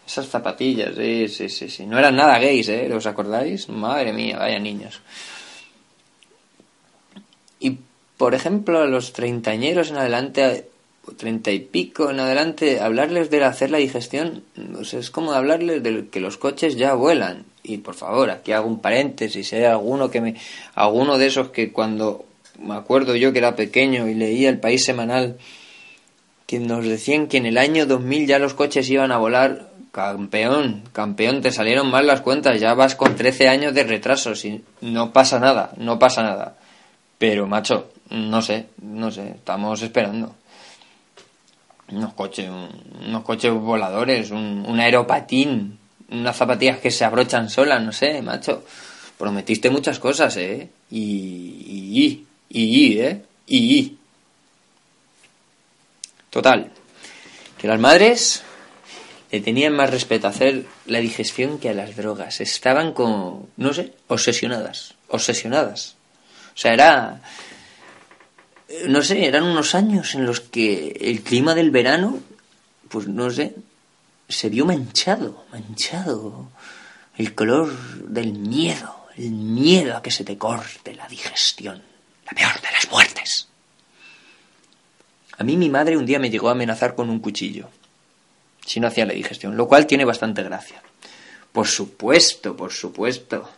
Esas 0.08 0.28
zapatillas, 0.28 0.96
sí, 0.96 1.28
sí, 1.28 1.50
sí, 1.50 1.70
sí. 1.70 1.86
No 1.86 2.00
eran 2.00 2.16
nada 2.16 2.40
gays, 2.40 2.70
¿eh? 2.70 2.90
¿Os 2.94 3.06
acordáis? 3.06 3.70
Madre 3.70 4.14
mía, 4.14 4.38
vaya 4.40 4.60
niños. 4.60 5.02
Por 8.20 8.36
ejemplo, 8.36 8.82
a 8.82 8.86
los 8.86 9.14
treintañeros 9.14 9.92
en 9.92 9.96
adelante, 9.96 10.66
o 11.08 11.14
treinta 11.14 11.52
y 11.52 11.60
pico 11.60 12.12
en 12.12 12.20
adelante, 12.20 12.82
hablarles 12.82 13.30
de 13.30 13.46
hacer 13.46 13.72
la 13.72 13.78
digestión, 13.78 14.44
pues 14.74 14.94
es 14.94 15.10
como 15.10 15.32
hablarles 15.32 15.82
de 15.82 16.10
que 16.10 16.20
los 16.20 16.36
coches 16.36 16.76
ya 16.76 16.96
vuelan. 16.96 17.46
Y 17.64 17.78
por 17.78 17.96
favor, 17.96 18.30
aquí 18.30 18.52
hago 18.52 18.68
un 18.68 18.82
paréntesis, 18.82 19.48
si 19.48 19.56
hay 19.56 19.64
alguno 19.64 20.12
que 20.12 20.20
me, 20.20 20.36
alguno 20.76 21.18
de 21.18 21.28
esos 21.28 21.52
que 21.52 21.72
cuando 21.72 22.26
me 22.62 22.76
acuerdo 22.76 23.16
yo 23.16 23.32
que 23.32 23.40
era 23.40 23.56
pequeño 23.56 24.10
y 24.10 24.16
leía 24.16 24.50
el 24.50 24.60
País 24.60 24.84
Semanal, 24.84 25.38
que 26.46 26.60
nos 26.60 26.84
decían 26.84 27.28
que 27.28 27.38
en 27.38 27.46
el 27.46 27.58
año 27.58 27.86
2000 27.86 28.28
ya 28.28 28.38
los 28.38 28.54
coches 28.54 28.90
iban 28.90 29.14
a 29.14 29.18
volar, 29.18 29.70
campeón, 29.94 30.84
campeón, 30.92 31.40
te 31.40 31.52
salieron 31.52 31.90
mal 31.90 32.06
las 32.06 32.20
cuentas, 32.20 32.60
ya 32.60 32.74
vas 32.74 32.96
con 32.96 33.16
13 33.16 33.48
años 33.48 33.74
de 33.74 33.86
retraso, 33.86 34.36
si 34.36 34.62
no 34.82 35.14
pasa 35.14 35.40
nada, 35.40 35.72
no 35.78 35.98
pasa 35.98 36.22
nada. 36.22 36.58
Pero, 37.18 37.48
macho, 37.48 37.92
no 38.10 38.42
sé, 38.42 38.68
no 38.82 39.12
sé, 39.12 39.30
estamos 39.30 39.82
esperando. 39.82 40.36
Unos 41.92 42.14
coches, 42.14 42.50
unos 42.50 43.24
coches 43.24 43.52
voladores, 43.52 44.32
un, 44.32 44.80
aeropatín, 44.80 45.78
unas 46.12 46.36
zapatillas 46.36 46.80
que 46.80 46.92
se 46.92 47.06
abrochan 47.06 47.50
solas, 47.50 47.82
no 47.82 47.92
sé, 47.92 48.22
macho. 48.22 48.64
Prometiste 49.18 49.70
muchas 49.70 50.00
cosas, 50.00 50.38
¿eh? 50.38 50.70
Y, 50.90 51.00
y, 51.00 52.26
y, 52.50 52.64
y, 52.64 53.00
¿eh? 53.00 53.24
Y. 53.48 53.98
Total. 56.30 56.72
Que 57.58 57.68
las 57.68 57.80
madres 57.80 58.44
le 59.32 59.42
tenían 59.42 59.74
más 59.74 59.90
respeto 59.90 60.28
a 60.28 60.32
hacer 60.32 60.66
la 60.86 61.00
digestión 61.00 61.60
que 61.60 61.70
a 61.70 61.74
las 61.74 61.96
drogas. 61.96 62.40
Estaban 62.40 62.94
como, 62.94 63.48
no 63.58 63.74
sé, 63.74 63.94
obsesionadas. 64.08 64.96
Obsesionadas. 65.10 65.96
O 66.54 66.58
sea, 66.58 66.74
era. 66.74 67.22
No 68.88 69.02
sé, 69.02 69.26
eran 69.26 69.44
unos 69.44 69.74
años 69.74 70.14
en 70.16 70.26
los 70.26 70.42
que 70.42 70.98
el 71.02 71.22
clima 71.22 71.56
del 71.56 71.72
verano, 71.72 72.20
pues 72.88 73.08
no 73.08 73.30
sé, 73.32 73.56
se 74.28 74.50
vio 74.50 74.66
manchado, 74.66 75.46
manchado. 75.52 76.50
El 77.18 77.34
color 77.34 77.76
del 78.08 78.34
miedo, 78.34 79.08
el 79.18 79.32
miedo 79.32 79.98
a 79.98 80.02
que 80.02 80.12
se 80.12 80.24
te 80.24 80.38
corte 80.38 80.96
la 80.96 81.08
digestión. 81.08 81.82
La 82.26 82.32
peor 82.32 82.62
de 82.62 82.72
las 82.72 82.90
muertes. 82.92 83.48
A 85.38 85.44
mí 85.44 85.58
mi 85.58 85.70
madre 85.70 85.98
un 85.98 86.06
día 86.06 86.20
me 86.20 86.30
llegó 86.30 86.50
a 86.50 86.52
amenazar 86.52 86.96
con 86.96 87.10
un 87.10 87.20
cuchillo, 87.20 87.70
si 88.66 88.80
no 88.80 88.88
hacía 88.88 89.06
la 89.06 89.14
digestión, 89.14 89.58
lo 89.58 89.68
cual 89.68 89.88
tiene 89.88 90.06
bastante 90.06 90.44
gracia. 90.44 90.84
Por 91.52 91.68
supuesto, 91.68 92.56
por 92.56 92.72
supuesto. 92.72 93.50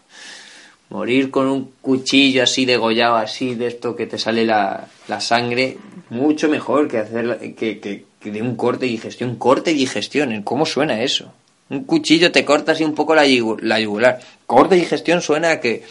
Morir 0.91 1.31
con 1.31 1.47
un 1.47 1.71
cuchillo 1.81 2.43
así 2.43 2.65
degollado, 2.65 3.15
así 3.15 3.55
de 3.55 3.67
esto 3.67 3.95
que 3.95 4.05
te 4.07 4.17
sale 4.19 4.45
la, 4.45 4.87
la 5.07 5.19
sangre, 5.21 5.77
mucho 6.09 6.47
mejor 6.49 6.87
que 6.87 6.97
hacer 6.99 7.55
que, 7.55 7.79
que- 7.79 8.05
que 8.19 8.29
de 8.31 8.41
un 8.43 8.55
corte 8.55 8.85
y 8.85 8.89
digestión. 8.91 9.35
Corte 9.37 9.71
y 9.71 9.75
digestión, 9.75 10.43
¿cómo 10.43 10.65
suena 10.67 11.01
eso? 11.01 11.33
Un 11.69 11.85
cuchillo 11.85 12.31
te 12.31 12.45
corta 12.45 12.73
así 12.73 12.83
un 12.83 12.93
poco 12.93 13.15
la, 13.15 13.23
la 13.61 13.79
yugular. 13.79 14.19
Corte 14.45 14.75
y 14.77 14.81
digestión 14.81 15.21
suena 15.21 15.49
a 15.51 15.59
que 15.59 15.83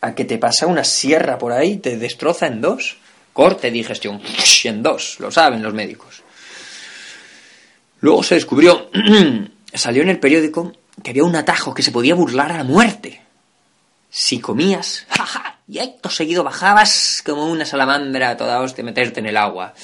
a 0.00 0.14
que 0.14 0.24
te 0.24 0.38
pasa 0.38 0.66
una 0.66 0.84
sierra 0.84 1.36
por 1.36 1.52
ahí 1.52 1.72
y 1.72 1.76
te 1.76 1.98
destroza 1.98 2.46
en 2.46 2.62
dos. 2.62 2.96
Corte, 3.34 3.70
digestión, 3.70 4.22
en 4.64 4.82
dos, 4.82 5.16
lo 5.20 5.30
saben 5.30 5.62
los 5.62 5.74
médicos. 5.74 6.22
Luego 8.00 8.22
se 8.22 8.36
descubrió, 8.36 8.88
salió 9.74 10.02
en 10.02 10.08
el 10.10 10.20
periódico 10.20 10.72
que 11.02 11.10
había 11.10 11.24
un 11.24 11.34
atajo 11.36 11.74
que 11.74 11.82
se 11.82 11.90
podía 11.92 12.14
burlar 12.14 12.52
a 12.52 12.58
la 12.58 12.64
muerte. 12.64 13.20
Si 14.16 14.38
comías, 14.38 15.06
jaja, 15.08 15.58
y 15.66 15.80
acto 15.80 16.08
seguido 16.08 16.44
bajabas 16.44 17.20
como 17.26 17.50
una 17.50 17.66
salamandra 17.66 18.30
a 18.30 18.36
toda 18.36 18.60
hostia 18.60 18.84
meterte 18.84 19.18
en 19.18 19.26
el 19.26 19.36
agua. 19.36 19.74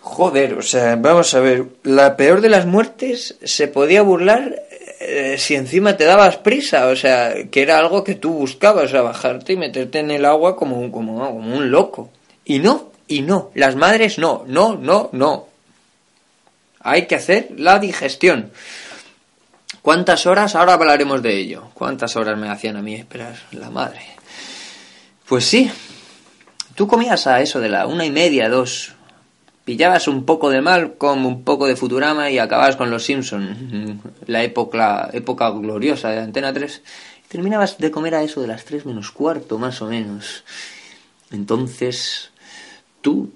Joder, 0.00 0.54
o 0.54 0.62
sea, 0.62 0.96
vamos 0.96 1.34
a 1.34 1.40
ver, 1.40 1.66
la 1.82 2.16
peor 2.16 2.40
de 2.40 2.48
las 2.48 2.64
muertes 2.64 3.36
se 3.44 3.68
podía 3.68 4.00
burlar 4.00 4.62
eh, 5.00 5.36
si 5.38 5.54
encima 5.54 5.98
te 5.98 6.04
dabas 6.04 6.38
prisa, 6.38 6.86
o 6.86 6.96
sea, 6.96 7.34
que 7.50 7.60
era 7.60 7.78
algo 7.78 8.02
que 8.04 8.14
tú 8.14 8.32
buscabas, 8.32 8.84
o 8.84 8.88
sea, 8.88 9.02
bajarte 9.02 9.52
y 9.52 9.56
meterte 9.58 9.98
en 9.98 10.10
el 10.10 10.24
agua 10.24 10.56
como 10.56 10.80
un, 10.80 10.90
como, 10.90 11.18
como 11.18 11.54
un 11.54 11.70
loco. 11.70 12.10
Y 12.46 12.58
no, 12.58 12.90
y 13.06 13.20
no, 13.20 13.50
las 13.54 13.76
madres 13.76 14.18
no, 14.18 14.44
no, 14.46 14.76
no, 14.76 15.10
no. 15.12 15.46
Hay 16.80 17.06
que 17.06 17.16
hacer 17.16 17.48
la 17.58 17.78
digestión. 17.78 18.50
¿Cuántas 19.82 20.26
horas? 20.26 20.54
Ahora 20.54 20.74
hablaremos 20.74 21.22
de 21.22 21.36
ello. 21.36 21.70
¿Cuántas 21.74 22.14
horas 22.14 22.38
me 22.38 22.48
hacían 22.48 22.76
a 22.76 22.82
mí 22.82 22.94
esperar 22.94 23.34
la 23.50 23.68
madre? 23.68 24.00
Pues 25.28 25.44
sí, 25.44 25.68
tú 26.76 26.86
comías 26.86 27.26
a 27.26 27.40
eso 27.40 27.58
de 27.58 27.68
la 27.68 27.88
una 27.88 28.06
y 28.06 28.12
media, 28.12 28.48
dos. 28.48 28.92
Pillabas 29.64 30.06
un 30.06 30.24
poco 30.24 30.50
de 30.50 30.60
mal 30.60 30.94
con 30.94 31.24
un 31.26 31.42
poco 31.42 31.66
de 31.66 31.74
Futurama 31.74 32.30
y 32.30 32.38
acababas 32.38 32.76
con 32.76 32.90
los 32.90 33.04
Simpson, 33.04 34.00
la 34.26 34.44
época, 34.44 35.10
época 35.12 35.50
gloriosa 35.50 36.10
de 36.10 36.20
Antena 36.20 36.52
3. 36.52 36.82
Terminabas 37.26 37.78
de 37.78 37.90
comer 37.90 38.14
a 38.14 38.22
eso 38.22 38.40
de 38.40 38.48
las 38.48 38.64
tres 38.64 38.86
menos 38.86 39.10
cuarto, 39.10 39.58
más 39.58 39.82
o 39.82 39.86
menos. 39.86 40.44
Entonces, 41.32 42.30
tú, 43.00 43.32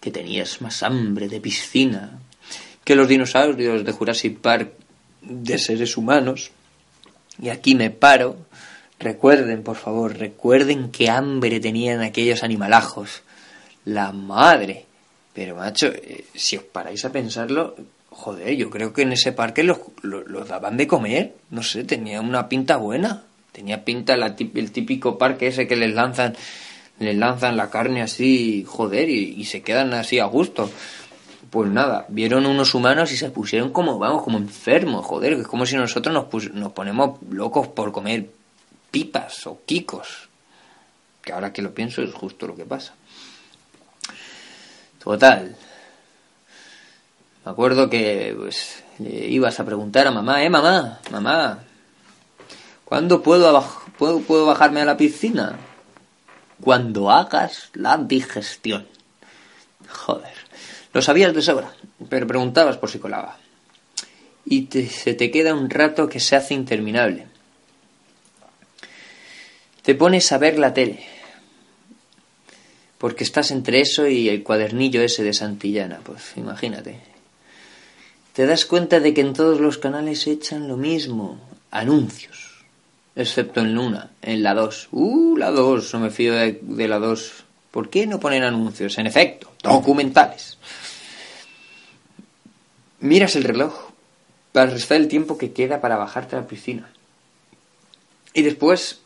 que 0.00 0.10
tenías 0.12 0.60
más 0.60 0.82
hambre 0.84 1.28
de 1.28 1.40
piscina, 1.40 2.18
que 2.84 2.94
los 2.94 3.08
dinosaurios 3.08 3.84
de 3.84 3.92
Jurassic 3.92 4.38
Park 4.38 4.72
de 5.28 5.58
seres 5.58 5.96
humanos. 5.96 6.50
Y 7.40 7.50
aquí 7.50 7.74
me 7.74 7.90
paro. 7.90 8.36
Recuerden, 8.98 9.62
por 9.62 9.76
favor, 9.76 10.16
recuerden 10.18 10.90
qué 10.90 11.08
hambre 11.08 11.60
tenían 11.60 12.02
aquellos 12.02 12.42
animalajos. 12.42 13.22
La 13.84 14.12
madre. 14.12 14.86
Pero, 15.34 15.54
macho, 15.54 15.86
eh, 15.86 16.24
si 16.34 16.56
os 16.56 16.64
paráis 16.64 17.04
a 17.04 17.12
pensarlo, 17.12 17.76
joder, 18.10 18.56
yo 18.56 18.70
creo 18.70 18.92
que 18.92 19.02
en 19.02 19.12
ese 19.12 19.30
parque 19.30 19.62
los, 19.62 19.78
los, 20.02 20.26
los 20.26 20.48
daban 20.48 20.76
de 20.76 20.88
comer. 20.88 21.34
No 21.50 21.62
sé, 21.62 21.84
tenía 21.84 22.20
una 22.20 22.48
pinta 22.48 22.76
buena. 22.76 23.22
Tenía 23.52 23.84
pinta 23.84 24.16
la 24.16 24.34
el 24.38 24.72
típico 24.72 25.18
parque 25.18 25.48
ese 25.48 25.66
que 25.66 25.76
les 25.76 25.92
lanzan, 25.94 26.36
les 26.98 27.16
lanzan 27.16 27.56
la 27.56 27.70
carne 27.70 28.02
así, 28.02 28.64
joder, 28.66 29.08
y 29.08 29.44
se 29.44 29.62
quedan 29.62 29.94
así 29.94 30.18
a 30.18 30.26
gusto. 30.26 30.70
Pues 31.50 31.70
nada, 31.70 32.04
vieron 32.08 32.44
unos 32.46 32.74
humanos 32.74 33.10
y 33.12 33.16
se 33.16 33.30
pusieron 33.30 33.70
como, 33.72 33.98
vamos, 33.98 34.22
como 34.22 34.36
enfermos, 34.38 35.06
joder, 35.06 35.34
que 35.34 35.42
es 35.42 35.48
como 35.48 35.64
si 35.64 35.76
nosotros 35.76 36.12
nos, 36.12 36.24
pus- 36.26 36.52
nos 36.52 36.72
ponemos 36.72 37.18
locos 37.30 37.68
por 37.68 37.90
comer 37.92 38.28
pipas 38.90 39.46
o 39.46 39.60
quicos. 39.64 40.28
Que 41.22 41.32
ahora 41.32 41.52
que 41.52 41.62
lo 41.62 41.72
pienso 41.72 42.02
es 42.02 42.12
justo 42.12 42.46
lo 42.46 42.54
que 42.54 42.64
pasa. 42.64 42.94
Total. 45.02 45.56
Me 47.44 47.50
acuerdo 47.52 47.88
que 47.88 48.34
pues 48.38 48.82
le 48.98 49.28
ibas 49.28 49.58
a 49.58 49.64
preguntar 49.64 50.06
a 50.06 50.10
mamá, 50.10 50.42
eh 50.44 50.50
mamá, 50.50 51.00
mamá, 51.10 51.60
¿cuándo 52.84 53.22
puedo, 53.22 53.64
puedo, 53.96 54.20
puedo 54.20 54.44
bajarme 54.44 54.82
a 54.82 54.84
la 54.84 54.96
piscina? 54.98 55.56
Cuando 56.60 57.10
hagas 57.10 57.70
la 57.72 57.96
digestión. 57.96 58.86
Joder. 59.88 60.37
Lo 60.92 61.02
sabías 61.02 61.34
de 61.34 61.42
sobra, 61.42 61.72
pero 62.08 62.26
preguntabas 62.26 62.76
por 62.78 62.90
si 62.90 62.98
colaba. 62.98 63.38
Y 64.44 64.62
te- 64.62 64.88
se 64.88 65.14
te 65.14 65.30
queda 65.30 65.54
un 65.54 65.68
rato 65.70 66.08
que 66.08 66.20
se 66.20 66.34
hace 66.36 66.54
interminable. 66.54 67.26
Te 69.82 69.94
pones 69.94 70.30
a 70.32 70.38
ver 70.38 70.58
la 70.58 70.74
tele. 70.74 71.04
Porque 72.98 73.24
estás 73.24 73.50
entre 73.52 73.80
eso 73.80 74.06
y 74.08 74.28
el 74.28 74.42
cuadernillo 74.42 75.02
ese 75.02 75.22
de 75.22 75.32
Santillana, 75.32 76.00
pues 76.02 76.32
imagínate. 76.36 76.98
Te 78.32 78.46
das 78.46 78.64
cuenta 78.66 79.00
de 79.00 79.14
que 79.14 79.20
en 79.20 79.34
todos 79.34 79.60
los 79.60 79.78
canales 79.78 80.26
echan 80.26 80.66
lo 80.68 80.76
mismo, 80.76 81.38
anuncios. 81.70 82.64
Excepto 83.14 83.60
en 83.60 83.74
Luna, 83.74 84.10
en 84.22 84.42
la 84.42 84.54
2. 84.54 84.88
Uh, 84.92 85.36
la 85.36 85.50
2, 85.50 85.94
no 85.94 86.00
me 86.00 86.10
fío 86.10 86.34
de, 86.34 86.58
de 86.62 86.88
la 86.88 86.98
2. 86.98 87.44
¿Por 87.70 87.88
qué 87.90 88.06
no 88.06 88.18
ponen 88.20 88.42
anuncios? 88.44 88.96
En 88.98 89.06
efecto, 89.06 89.52
documentales. 89.62 90.57
Miras 93.00 93.36
el 93.36 93.44
reloj 93.44 93.90
para 94.52 94.70
restar 94.70 94.96
el 94.96 95.08
tiempo 95.08 95.38
que 95.38 95.52
queda 95.52 95.80
para 95.80 95.96
bajarte 95.96 96.36
a 96.36 96.40
la 96.40 96.46
piscina. 96.46 96.90
Y 98.34 98.42
después 98.42 99.00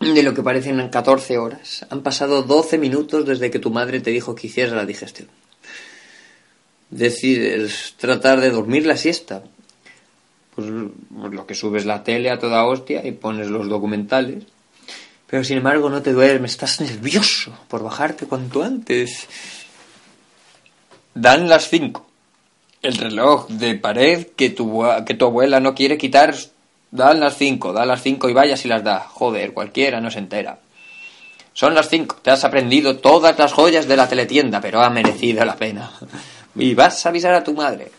de 0.00 0.22
lo 0.22 0.34
que 0.34 0.42
parecen 0.42 0.88
14 0.88 1.38
horas, 1.38 1.86
han 1.90 2.02
pasado 2.02 2.42
12 2.42 2.78
minutos 2.78 3.24
desde 3.26 3.50
que 3.50 3.58
tu 3.58 3.70
madre 3.70 4.00
te 4.00 4.10
dijo 4.10 4.34
que 4.34 4.48
hicieras 4.48 4.74
la 4.74 4.84
digestión. 4.84 5.28
Decides 6.90 7.94
tratar 7.96 8.40
de 8.40 8.50
dormir 8.50 8.86
la 8.86 8.96
siesta. 8.96 9.44
Pues, 10.54 10.68
pues 10.68 11.32
lo 11.32 11.46
que 11.46 11.54
subes 11.54 11.86
la 11.86 12.02
tele 12.02 12.30
a 12.30 12.38
toda 12.38 12.66
hostia 12.66 13.06
y 13.06 13.12
pones 13.12 13.48
los 13.48 13.68
documentales. 13.68 14.44
Pero 15.28 15.44
sin 15.44 15.58
embargo 15.58 15.88
no 15.88 16.02
te 16.02 16.12
duermes, 16.12 16.50
estás 16.50 16.80
nervioso 16.80 17.56
por 17.68 17.82
bajarte 17.82 18.26
cuanto 18.26 18.62
antes. 18.62 19.26
Dan 21.14 21.48
las 21.48 21.68
5. 21.70 22.11
El 22.82 22.96
reloj 22.96 23.48
de 23.48 23.76
pared 23.76 24.26
que 24.36 24.50
tu, 24.50 24.82
que 25.06 25.14
tu 25.14 25.24
abuela 25.24 25.60
no 25.60 25.74
quiere 25.74 25.96
quitar, 25.96 26.34
dan 26.90 27.20
las 27.20 27.36
5, 27.38 27.72
da 27.72 27.86
las 27.86 28.02
5 28.02 28.28
y 28.28 28.32
vaya 28.32 28.56
si 28.56 28.68
las 28.68 28.82
da. 28.84 29.00
Joder, 29.00 29.52
cualquiera 29.52 30.00
no 30.00 30.10
se 30.10 30.18
entera. 30.18 30.58
Son 31.54 31.74
las 31.74 31.88
5, 31.88 32.16
te 32.22 32.30
has 32.30 32.44
aprendido 32.44 32.96
todas 32.98 33.38
las 33.38 33.52
joyas 33.52 33.86
de 33.86 33.96
la 33.96 34.08
teletienda, 34.08 34.60
pero 34.60 34.82
ha 34.82 34.90
merecido 34.90 35.44
la 35.44 35.56
pena. 35.56 35.92
Y 36.54 36.74
vas 36.74 37.04
a 37.04 37.10
avisar 37.10 37.34
a 37.34 37.44
tu 37.44 37.54
madre. 37.54 37.90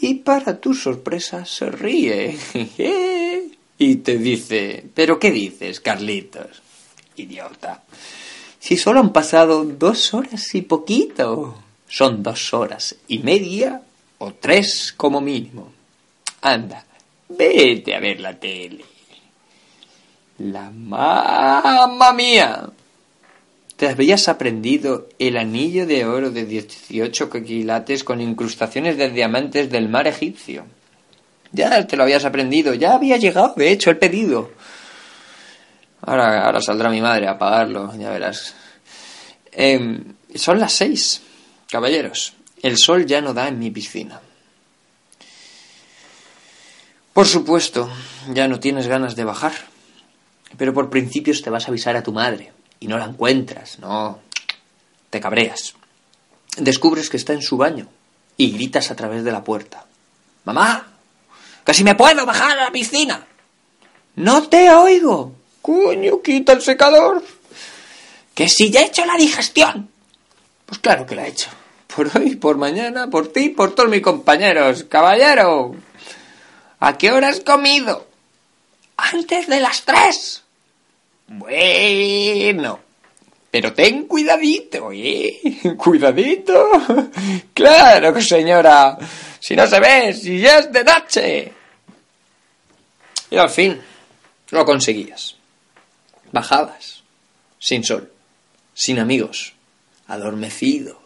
Y 0.00 0.14
para 0.14 0.58
tu 0.58 0.74
sorpresa 0.74 1.44
se 1.44 1.70
ríe. 1.70 2.36
Y 3.78 3.96
te 3.96 4.16
dice, 4.16 4.84
¿pero 4.94 5.18
qué 5.18 5.32
dices, 5.32 5.80
Carlitos? 5.80 6.62
Idiota. 7.16 7.82
Si 8.60 8.76
solo 8.76 9.00
han 9.00 9.12
pasado 9.12 9.64
dos 9.64 10.14
horas 10.14 10.54
y 10.54 10.62
poquito. 10.62 11.56
Son 11.92 12.22
dos 12.22 12.54
horas 12.54 12.96
y 13.06 13.18
media 13.18 13.82
o 14.16 14.32
tres 14.32 14.94
como 14.96 15.20
mínimo. 15.20 15.70
Anda, 16.40 16.86
vete 17.28 17.94
a 17.94 18.00
ver 18.00 18.18
la 18.18 18.32
tele. 18.32 18.82
La 20.38 20.70
mamma 20.70 22.14
mía. 22.14 22.66
Te 23.76 23.90
habías 23.90 24.26
aprendido 24.28 25.10
el 25.18 25.36
anillo 25.36 25.86
de 25.86 26.06
oro 26.06 26.30
de 26.30 26.46
18 26.46 27.28
quilates 27.28 28.04
con 28.04 28.22
incrustaciones 28.22 28.96
de 28.96 29.10
diamantes 29.10 29.70
del 29.70 29.90
mar 29.90 30.06
egipcio. 30.06 30.64
Ya 31.52 31.86
te 31.86 31.98
lo 31.98 32.04
habías 32.04 32.24
aprendido, 32.24 32.72
ya 32.72 32.94
había 32.94 33.18
llegado, 33.18 33.52
de 33.54 33.70
hecho, 33.70 33.90
el 33.90 33.98
pedido. 33.98 34.52
Ahora, 36.00 36.46
ahora 36.46 36.62
saldrá 36.62 36.88
mi 36.88 37.02
madre 37.02 37.28
a 37.28 37.36
pagarlo, 37.36 37.94
ya 37.98 38.08
verás. 38.08 38.54
Em, 39.52 40.14
son 40.34 40.58
las 40.58 40.72
seis, 40.72 41.20
caballeros. 41.72 42.34
El 42.62 42.76
sol 42.76 43.06
ya 43.06 43.22
no 43.22 43.32
da 43.32 43.48
en 43.48 43.58
mi 43.58 43.70
piscina. 43.70 44.20
Por 47.14 47.26
supuesto, 47.26 47.90
ya 48.28 48.46
no 48.46 48.60
tienes 48.60 48.86
ganas 48.86 49.16
de 49.16 49.24
bajar. 49.24 49.54
Pero 50.58 50.74
por 50.74 50.90
principios 50.90 51.40
te 51.40 51.48
vas 51.48 51.64
a 51.64 51.68
avisar 51.68 51.96
a 51.96 52.02
tu 52.02 52.12
madre 52.12 52.52
y 52.78 52.88
no 52.88 52.98
la 52.98 53.06
encuentras, 53.06 53.78
no. 53.78 54.20
Te 55.08 55.18
cabreas. 55.18 55.74
Descubres 56.58 57.08
que 57.08 57.16
está 57.16 57.32
en 57.32 57.40
su 57.40 57.56
baño 57.56 57.88
y 58.36 58.50
gritas 58.52 58.90
a 58.90 58.96
través 58.96 59.24
de 59.24 59.32
la 59.32 59.42
puerta. 59.42 59.86
¡Mamá! 60.44 60.92
¡Que 61.64 61.72
si 61.72 61.84
me 61.84 61.94
puedo 61.94 62.26
bajar 62.26 62.58
a 62.58 62.64
la 62.64 62.70
piscina! 62.70 63.26
¡No 64.16 64.46
te 64.48 64.70
oigo! 64.70 65.32
¡Coño, 65.62 66.20
quita 66.20 66.52
el 66.52 66.60
secador! 66.60 67.24
¡Que 68.34 68.46
si 68.50 68.70
ya 68.70 68.82
he 68.82 68.86
hecho 68.86 69.06
la 69.06 69.16
digestión! 69.16 69.88
Pues 70.66 70.78
claro 70.80 71.06
que 71.06 71.14
la 71.14 71.26
he 71.26 71.30
hecho. 71.30 71.48
Por 71.94 72.10
hoy, 72.16 72.36
por 72.36 72.56
mañana, 72.56 73.08
por 73.10 73.32
ti, 73.32 73.50
por 73.50 73.74
todos 73.74 73.90
mis 73.90 74.00
compañeros. 74.00 74.84
¡Caballero! 74.84 75.74
¿A 76.80 76.96
qué 76.96 77.12
hora 77.12 77.28
has 77.28 77.40
comido? 77.40 78.06
Antes 78.96 79.46
de 79.46 79.60
las 79.60 79.82
tres. 79.82 80.42
Bueno. 81.26 82.80
Pero 83.50 83.74
ten 83.74 84.06
cuidadito, 84.06 84.90
¿eh? 84.92 85.38
Cuidadito. 85.76 86.70
Claro 87.54 88.20
señora. 88.22 88.96
Si 89.38 89.54
no 89.54 89.66
se 89.66 89.78
ve, 89.78 90.14
si 90.14 90.40
ya 90.40 90.60
es 90.60 90.72
de 90.72 90.84
noche. 90.84 91.52
Y 93.30 93.36
al 93.36 93.50
fin, 93.50 93.78
lo 94.50 94.64
conseguías. 94.64 95.36
Bajabas. 96.32 97.02
Sin 97.58 97.84
sol. 97.84 98.10
Sin 98.72 98.98
amigos. 98.98 99.52
Adormecido. 100.06 101.01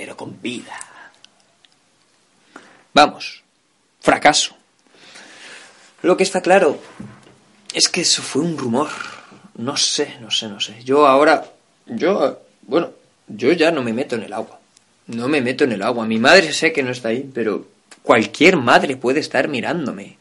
Pero 0.00 0.16
con 0.16 0.40
vida. 0.40 0.80
Vamos. 2.94 3.42
Fracaso. 4.00 4.56
Lo 6.00 6.16
que 6.16 6.22
está 6.22 6.40
claro 6.40 6.80
es 7.74 7.90
que 7.90 8.00
eso 8.00 8.22
fue 8.22 8.40
un 8.40 8.56
rumor. 8.56 8.88
No 9.56 9.76
sé, 9.76 10.16
no 10.22 10.30
sé, 10.30 10.48
no 10.48 10.58
sé. 10.58 10.82
Yo 10.84 11.06
ahora, 11.06 11.44
yo, 11.84 12.40
bueno, 12.62 12.92
yo 13.28 13.52
ya 13.52 13.70
no 13.72 13.82
me 13.82 13.92
meto 13.92 14.14
en 14.14 14.22
el 14.22 14.32
agua. 14.32 14.58
No 15.06 15.28
me 15.28 15.42
meto 15.42 15.64
en 15.64 15.72
el 15.72 15.82
agua. 15.82 16.06
Mi 16.06 16.18
madre 16.18 16.54
sé 16.54 16.72
que 16.72 16.82
no 16.82 16.92
está 16.92 17.08
ahí, 17.08 17.30
pero 17.34 17.68
cualquier 18.02 18.56
madre 18.56 18.96
puede 18.96 19.20
estar 19.20 19.48
mirándome. 19.48 20.16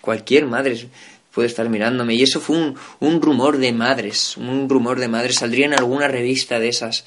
Cualquier 0.00 0.46
madre 0.46 0.88
puede 1.30 1.48
estar 1.48 1.68
mirándome. 1.68 2.14
Y 2.14 2.22
eso 2.22 2.40
fue 2.40 2.56
un, 2.56 2.74
un 3.00 3.20
rumor 3.20 3.58
de 3.58 3.70
madres. 3.74 4.38
Un 4.38 4.66
rumor 4.66 4.98
de 4.98 5.08
madres. 5.08 5.36
Saldría 5.36 5.66
en 5.66 5.74
alguna 5.74 6.08
revista 6.08 6.58
de 6.58 6.70
esas 6.70 7.04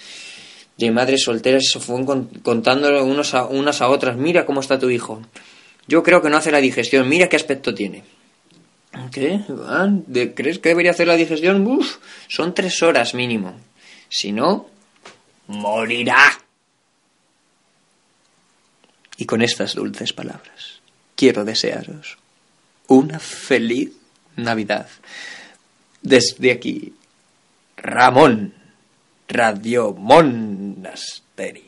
de 0.77 0.91
madres 0.91 1.23
solteras 1.23 1.65
se 1.71 1.79
con- 2.05 2.25
contándolo 2.41 3.03
unos 3.05 3.33
a, 3.33 3.45
unas 3.45 3.81
a 3.81 3.89
otras. 3.89 4.17
Mira 4.17 4.45
cómo 4.45 4.59
está 4.61 4.79
tu 4.79 4.89
hijo. 4.89 5.21
Yo 5.87 6.01
creo 6.03 6.21
que 6.21 6.29
no 6.29 6.37
hace 6.37 6.51
la 6.51 6.59
digestión. 6.59 7.07
Mira 7.09 7.29
qué 7.29 7.35
aspecto 7.35 7.73
tiene. 7.75 8.03
¿Qué? 9.11 9.39
Ah, 9.67 9.87
¿de- 9.89 10.33
¿Crees 10.33 10.59
que 10.59 10.69
debería 10.69 10.91
hacer 10.91 11.07
la 11.07 11.15
digestión? 11.15 11.65
Uf, 11.67 11.97
son 12.27 12.53
tres 12.53 12.81
horas 12.83 13.13
mínimo. 13.13 13.55
Si 14.09 14.31
no, 14.31 14.69
morirá. 15.47 16.39
Y 19.17 19.25
con 19.25 19.41
estas 19.41 19.75
dulces 19.75 20.13
palabras, 20.13 20.81
quiero 21.15 21.45
desearos 21.45 22.17
una 22.87 23.19
feliz 23.19 23.91
Navidad. 24.35 24.87
Desde 26.01 26.51
aquí, 26.51 26.93
Ramón, 27.77 28.53
Radio 29.27 29.93
Monasterio. 29.93 31.63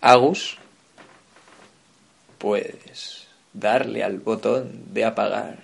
Agus, 0.00 0.58
puedes 2.38 3.28
darle 3.52 4.02
al 4.02 4.18
botón 4.18 4.92
de 4.92 5.04
apagar. 5.04 5.58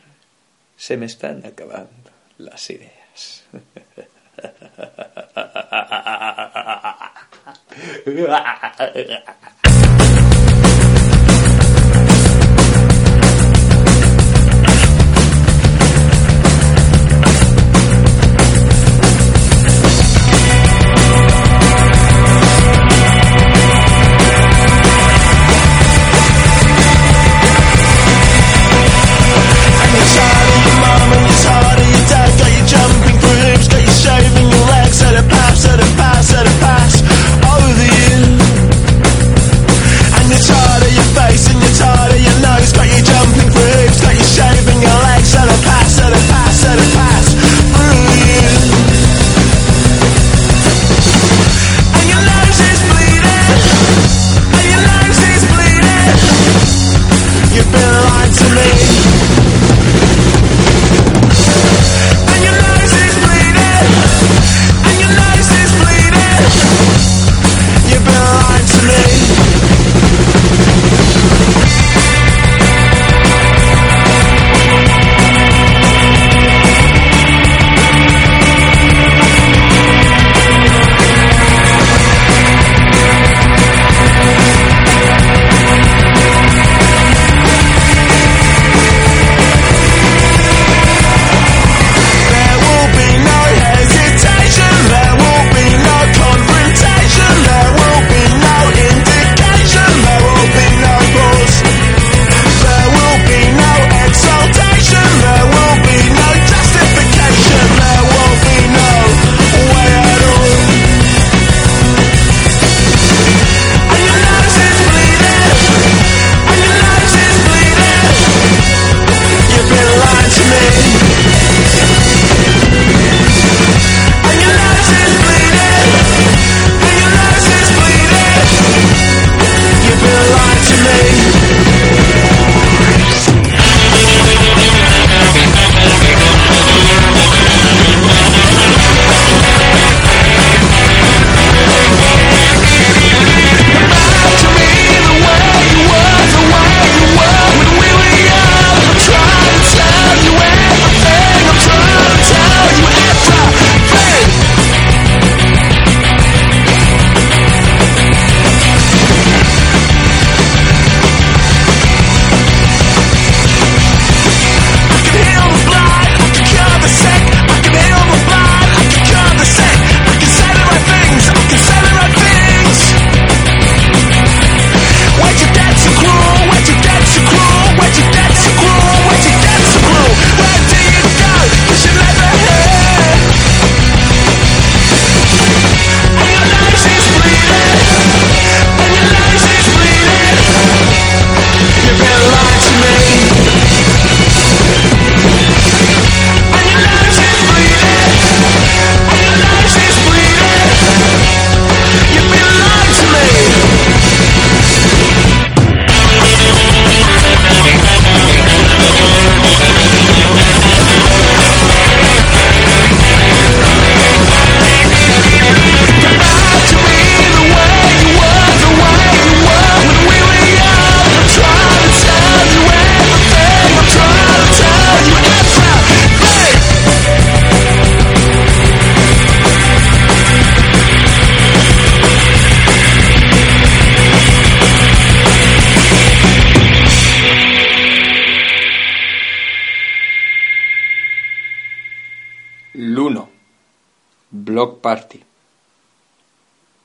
Se 0.77 0.97
me 0.97 1.07
están 1.07 1.45
acabando 1.45 2.11
las 2.39 2.71
ideas. 2.71 3.45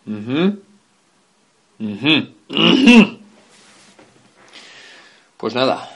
Ujú. 0.05 0.61
Pues 5.37 5.55
nada. 5.55 5.89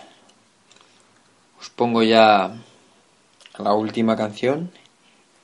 Os 1.59 1.69
pongo 1.69 2.03
ya 2.03 2.51
la 3.57 3.73
última 3.73 4.15
canción 4.15 4.71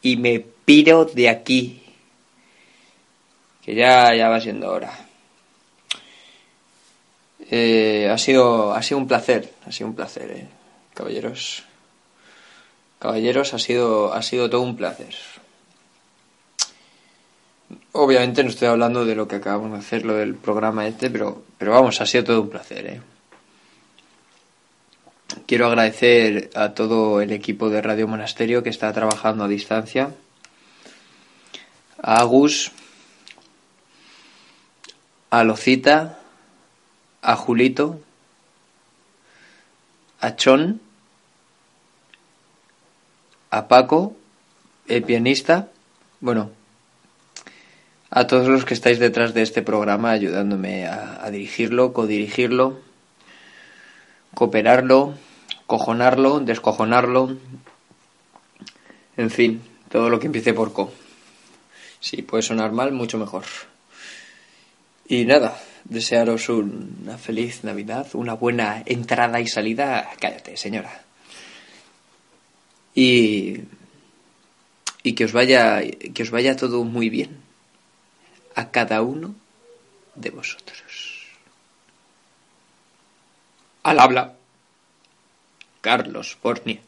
y 0.01 0.17
me 0.17 0.39
piro 0.39 1.05
de 1.05 1.29
aquí. 1.29 1.81
Que 3.63 3.75
ya, 3.75 4.13
ya 4.15 4.27
va 4.27 4.41
siendo 4.41 4.69
hora. 4.69 4.91
Eh, 7.49 8.09
ha 8.11 8.17
sido 8.17 8.73
ha 8.73 8.81
sido 8.81 8.97
un 8.97 9.07
placer, 9.07 9.53
ha 9.65 9.71
sido 9.71 9.89
un 9.89 9.95
placer, 9.95 10.31
eh, 10.31 10.47
caballeros. 10.93 11.63
Caballeros, 12.99 13.53
ha 13.53 13.59
sido, 13.59 14.13
ha 14.13 14.21
sido 14.21 14.49
todo 14.49 14.61
un 14.61 14.75
placer. 14.75 15.13
Obviamente 17.95 18.43
no 18.43 18.49
estoy 18.49 18.69
hablando 18.69 19.05
de 19.05 19.13
lo 19.13 19.27
que 19.27 19.35
acabamos 19.35 19.71
de 19.71 19.77
hacer, 19.77 20.03
lo 20.03 20.15
del 20.15 20.33
programa 20.33 20.87
este, 20.87 21.11
pero, 21.11 21.43
pero 21.59 21.73
vamos, 21.73 22.01
ha 22.01 22.07
sido 22.07 22.23
todo 22.23 22.41
un 22.41 22.49
placer. 22.49 22.87
¿eh? 22.87 23.01
Quiero 25.45 25.67
agradecer 25.67 26.49
a 26.55 26.73
todo 26.73 27.21
el 27.21 27.31
equipo 27.31 27.69
de 27.69 27.83
Radio 27.83 28.07
Monasterio 28.07 28.63
que 28.63 28.71
está 28.71 28.91
trabajando 28.93 29.43
a 29.43 29.47
distancia. 29.47 30.09
A 32.01 32.21
Agus, 32.21 32.71
a 35.29 35.43
Locita, 35.43 36.17
a 37.21 37.35
Julito, 37.35 38.01
a 40.19 40.35
Chon, 40.35 40.81
a 43.51 43.67
Paco, 43.67 44.15
el 44.87 45.03
pianista, 45.03 45.69
bueno, 46.21 46.49
a 48.15 48.27
todos 48.27 48.47
los 48.47 48.63
que 48.63 48.75
estáis 48.75 48.99
detrás 48.99 49.33
de 49.33 49.41
este 49.41 49.63
programa 49.63 50.11
ayudándome 50.11 50.85
a, 50.85 51.25
a 51.25 51.31
dirigirlo, 51.31 51.93
codirigirlo, 51.93 52.79
cooperarlo, 54.35 55.15
cojonarlo, 55.65 56.39
descojonarlo, 56.39 57.35
en 59.17 59.31
fin, 59.31 59.63
todo 59.89 60.11
lo 60.11 60.19
que 60.19 60.27
empiece 60.27 60.53
por 60.53 60.73
co. 60.73 60.93
Si 62.01 62.21
puede 62.21 62.43
sonar 62.43 62.71
mal, 62.71 62.91
mucho 62.91 63.17
mejor. 63.17 63.45
Y 65.07 65.25
nada, 65.25 65.59
desearos 65.83 66.49
una 66.49 67.17
feliz 67.17 67.63
Navidad, 67.63 68.07
una 68.13 68.35
buena 68.35 68.83
entrada 68.85 69.41
y 69.41 69.47
salida. 69.47 70.07
Cállate, 70.19 70.55
señora. 70.55 71.01
Y, 72.93 73.61
y 75.01 75.13
que 75.13 75.25
os 75.25 75.33
vaya 75.33 75.81
que 75.81 76.21
os 76.21 76.29
vaya 76.29 76.55
todo 76.55 76.83
muy 76.83 77.09
bien 77.09 77.42
a 78.55 78.71
cada 78.71 79.01
uno 79.01 79.35
de 80.15 80.29
vosotros. 80.29 81.27
Al 83.83 83.99
habla 83.99 84.33
Carlos 85.81 86.37
Bornia 86.41 86.79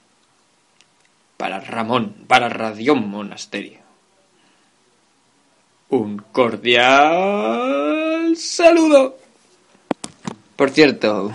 para 1.38 1.60
Ramón, 1.60 2.16
para 2.28 2.50
Radión 2.50 3.10
Monasterio. 3.10 3.80
Un 5.90 6.18
cordial 6.32 7.16
saludo. 8.38 9.18
Por 10.56 10.70
cierto, 10.72 11.32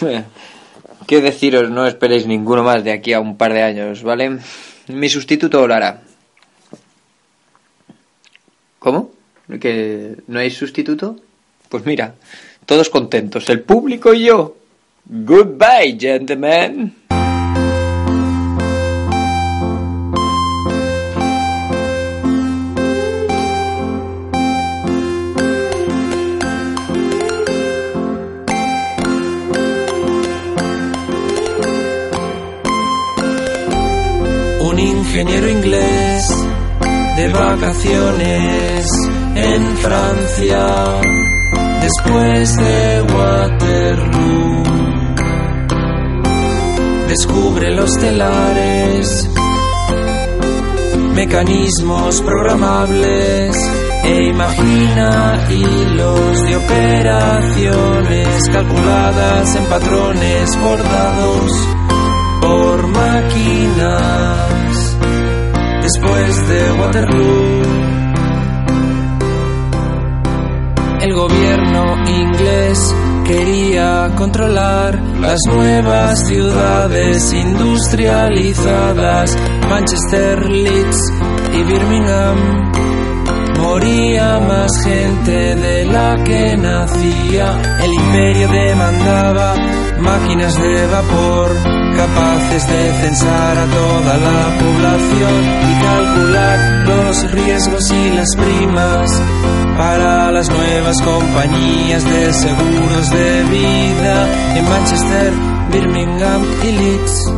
qué 1.06 1.20
deciros, 1.20 1.70
no 1.70 1.86
esperéis 1.86 2.26
ninguno 2.26 2.62
más 2.62 2.84
de 2.84 2.92
aquí 2.92 3.12
a 3.12 3.20
un 3.20 3.36
par 3.36 3.52
de 3.52 3.62
años, 3.62 4.02
¿vale? 4.02 4.38
Mi 4.86 5.08
sustituto 5.08 5.66
lo 5.66 5.74
hará. 5.74 6.02
¿Cómo? 8.78 9.10
¿Que 9.56 10.14
no 10.26 10.38
hay 10.38 10.50
sustituto? 10.50 11.16
Pues 11.70 11.86
mira, 11.86 12.14
todos 12.66 12.90
contentos, 12.90 13.48
el 13.48 13.62
público 13.62 14.12
y 14.12 14.24
yo. 14.24 14.56
Goodbye, 15.06 15.96
gentlemen. 15.98 16.94
Un 34.60 34.78
ingeniero 34.78 35.48
inglés 35.48 36.28
de 37.16 37.28
vacaciones 37.32 38.97
en 39.58 39.76
Francia 39.78 40.66
después 41.80 42.56
de 42.56 43.02
Waterloo. 43.14 44.62
Descubre 47.08 47.74
los 47.74 47.92
telares, 47.98 49.28
mecanismos 51.14 52.22
programables 52.22 53.56
e 54.04 54.24
imagina 54.26 55.44
hilos 55.50 56.42
de 56.46 56.56
operaciones 56.56 58.48
calculadas 58.52 59.56
en 59.56 59.64
patrones 59.64 60.60
bordados 60.60 61.68
por 62.40 62.86
máquinas 62.86 64.28
después 65.82 66.48
de 66.48 66.72
Waterloo. 66.80 67.87
El 71.08 71.14
gobierno 71.14 71.96
inglés 72.06 72.94
quería 73.24 74.12
controlar 74.14 75.00
las 75.18 75.40
nuevas 75.48 76.28
ciudades 76.28 77.32
industrializadas, 77.32 79.34
Manchester, 79.70 80.50
Leeds 80.50 80.98
y 81.54 81.62
Birmingham. 81.62 82.36
Moría 83.58 84.38
más 84.40 84.84
gente 84.84 85.56
de 85.56 85.86
la 85.86 86.22
que 86.24 86.58
nacía. 86.58 87.58
El 87.82 87.94
imperio 87.94 88.48
demandaba 88.48 89.54
máquinas 89.98 90.60
de 90.60 90.86
vapor 90.88 91.87
capaces 91.98 92.64
de 92.68 92.92
censar 93.02 93.58
a 93.58 93.66
toda 93.66 94.16
la 94.18 94.58
población 94.62 95.40
y 95.68 95.72
calcular 95.82 96.58
los 96.86 97.32
riesgos 97.32 97.90
y 97.90 98.10
las 98.12 98.36
primas 98.36 99.22
para 99.76 100.30
las 100.30 100.48
nuevas 100.48 100.96
compañías 101.02 102.04
de 102.04 102.32
seguros 102.32 103.10
de 103.10 103.42
vida 103.50 104.16
en 104.56 104.64
Manchester, 104.64 105.32
Birmingham 105.72 106.42
y 106.62 106.72
Leeds. 106.72 107.32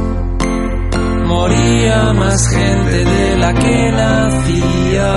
Moría 1.26 2.12
más 2.12 2.48
gente 2.48 3.04
de 3.04 3.36
la 3.38 3.54
que 3.54 3.92
nacía. 3.92 5.14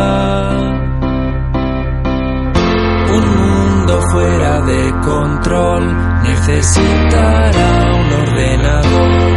Un 3.18 3.26
mundo 3.42 4.02
fuera 4.10 4.62
de 4.62 4.92
control 5.02 5.84
necesitará 6.24 7.72
un 8.00 8.14
ordenador. 8.28 9.33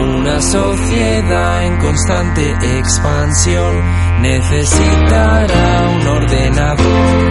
Una 0.00 0.40
sociedad 0.40 1.64
en 1.64 1.76
constante 1.78 2.78
expansión 2.78 3.82
necesitará 4.22 5.88
un 5.88 6.06
ordenador. 6.06 7.28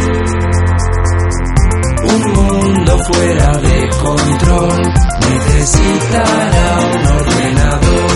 Un 2.03 2.33
mundo 2.33 2.97
fuera 3.11 3.51
de 3.57 3.89
control 4.01 4.93
necesitará 5.29 6.79
un 6.93 7.05
ordenador. 7.07 8.13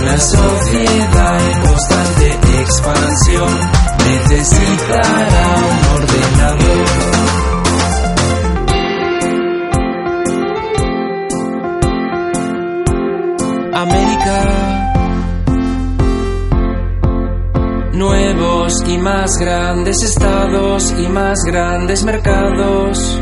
Una 0.00 0.18
sociedad 0.18 1.50
en 1.52 1.60
constante 1.60 2.60
expansión 2.60 3.60
necesitará 4.04 5.56
un 5.70 6.02
ordenador. 6.02 7.15
Y 18.88 18.98
más 18.98 19.30
grandes 19.38 20.02
estados 20.02 20.94
y 20.98 21.08
más 21.08 21.38
grandes 21.44 22.04
mercados. 22.04 23.20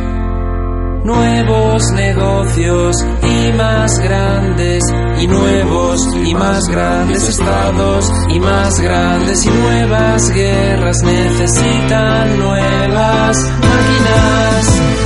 Nuevos 1.04 1.90
negocios 1.92 2.96
y 3.22 3.52
más 3.52 3.98
grandes 3.98 4.82
y 5.20 5.26
nuevos 5.26 6.00
y 6.24 6.34
más 6.34 6.64
grandes 6.68 7.28
estados 7.28 8.10
y 8.30 8.40
más 8.40 8.80
grandes 8.80 9.44
y 9.44 9.50
nuevas 9.50 10.30
guerras 10.32 11.02
necesitan 11.02 12.38
nuevas 12.38 13.36
máquinas 13.60 15.03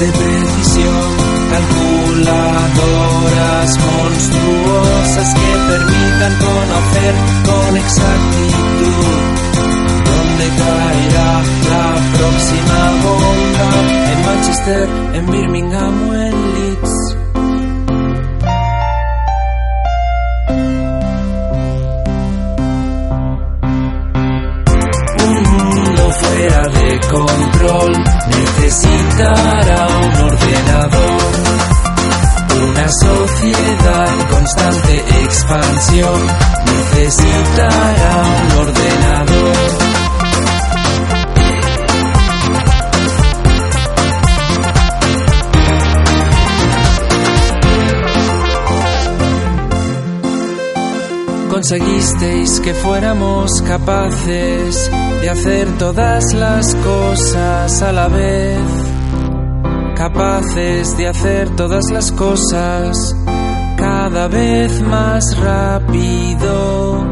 de 0.00 0.10
precisión, 0.10 1.16
calculadoras 1.50 3.78
monstruosas 3.78 5.34
que 5.34 5.50
permitan 5.68 6.32
conocer 6.38 7.14
con 7.44 7.76
exactitud 7.76 9.20
dónde 10.04 10.48
caerá 10.58 11.42
la 11.70 11.86
próxima 12.16 12.78
bomba 13.04 13.68
en 14.10 14.18
Manchester, 14.26 14.84
en 15.14 15.24
Birmingham 15.30 15.94
o 16.08 16.10
en 16.14 16.43
expansión 35.24 36.20
necesitará 36.66 38.22
un 38.42 38.58
ordenador. 38.66 39.84
conseguisteis 51.50 52.60
que 52.60 52.74
fuéramos 52.74 53.62
capaces 53.62 54.90
de 55.22 55.30
hacer 55.30 55.66
todas 55.78 56.34
las 56.34 56.74
cosas 56.74 57.80
a 57.80 57.92
la 57.92 58.08
vez, 58.08 58.58
capaces 59.96 60.94
de 60.98 61.08
hacer 61.08 61.48
todas 61.56 61.90
las 61.90 62.12
cosas 62.12 63.16
cada 64.04 64.28
vez 64.28 64.82
más 64.82 65.24
rápido. 65.38 67.06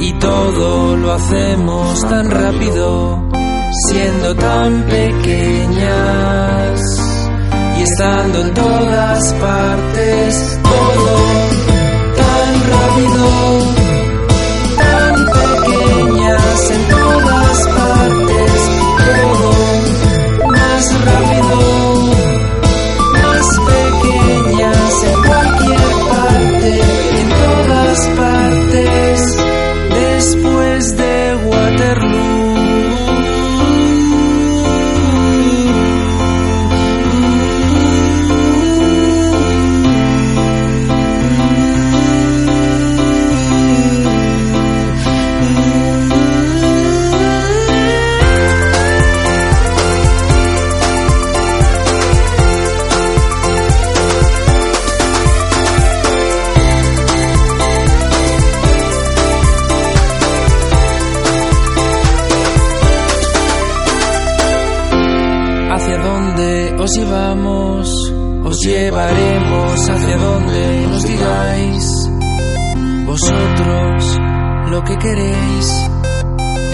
Y 0.00 0.12
todo 0.14 0.96
lo 0.96 1.12
hacemos 1.12 2.00
tan 2.00 2.30
rápido, 2.30 3.28
siendo 3.88 4.34
tan 4.36 4.84
pequeñas 4.84 6.80
y 7.78 7.82
estando 7.82 8.40
en 8.40 8.54
todas 8.54 9.34
partes, 9.34 10.58
todo 10.62 11.18
tan 12.22 12.54
rápido, 12.72 13.75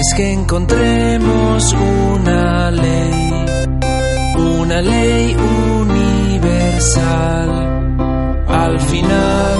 es 0.02 0.14
que 0.16 0.32
encontremos 0.32 1.74
una 1.74 2.70
ley, 2.70 3.44
una 4.36 4.80
ley 4.80 5.36
universal. 5.80 7.50
Al 8.48 8.80
final 8.80 9.58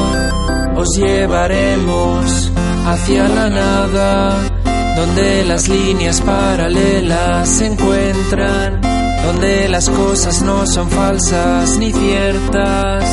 os 0.77 0.97
llevaremos 0.97 2.51
hacia 2.87 3.29
la 3.29 3.51
nada, 3.51 4.51
donde 4.97 5.45
las 5.45 5.69
líneas 5.69 6.21
paralelas 6.23 7.49
se 7.49 7.67
encuentran, 7.67 8.81
donde 9.27 9.69
las 9.69 9.89
cosas 9.91 10.43
no 10.43 10.67
son 10.67 10.89
falsas 10.91 11.79
ni 11.79 11.93
ciertas, 11.93 13.05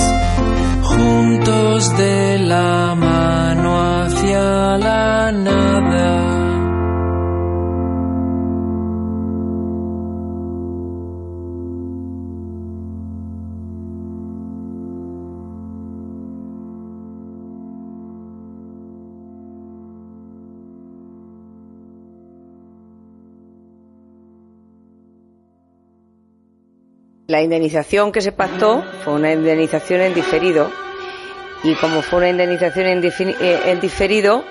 juntos 0.84 1.96
de 1.98 2.40
la 2.40 2.96
mano 2.96 3.99
la. 4.28 5.10
La 27.30 27.44
indemnización 27.44 28.12
que 28.12 28.22
se 28.22 28.32
pactó 28.32 28.84
fue 29.04 29.14
una 29.14 29.32
indemnización 29.32 30.02
en 30.02 30.16
diferido 30.16 30.72
y 31.64 31.76
como 31.76 32.02
fue 32.02 32.20
una 32.20 32.30
indemnización 32.30 32.88
eh, 32.88 33.62
en 33.66 33.80
diferido, 33.80 34.46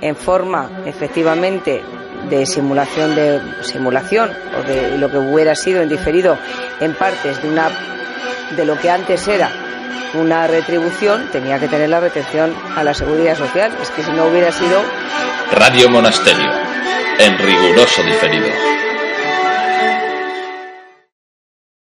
en 0.00 0.16
forma 0.16 0.70
efectivamente 0.84 1.82
de 2.28 2.44
simulación 2.44 3.14
de 3.14 3.40
simulación 3.62 4.30
o 4.58 4.62
de 4.62 4.98
lo 4.98 5.10
que 5.10 5.18
hubiera 5.18 5.54
sido 5.54 5.80
en 5.80 5.88
diferido 5.88 6.36
en 6.80 6.94
partes 6.94 7.40
de 7.40 7.48
una 7.48 7.70
de 8.56 8.64
lo 8.64 8.78
que 8.78 8.90
antes 8.90 9.28
era 9.28 9.50
una 10.14 10.46
retribución 10.46 11.28
tenía 11.30 11.60
que 11.60 11.68
tener 11.68 11.88
la 11.88 12.00
retención 12.00 12.52
a 12.74 12.82
la 12.82 12.94
seguridad 12.94 13.36
social 13.36 13.72
es 13.80 13.90
que 13.90 14.02
si 14.02 14.10
no 14.10 14.26
hubiera 14.26 14.50
sido 14.50 14.82
Radio 15.52 15.88
Monasterio, 15.88 16.50
en 17.20 17.38
riguroso 17.38 18.02
diferido. 18.02 18.75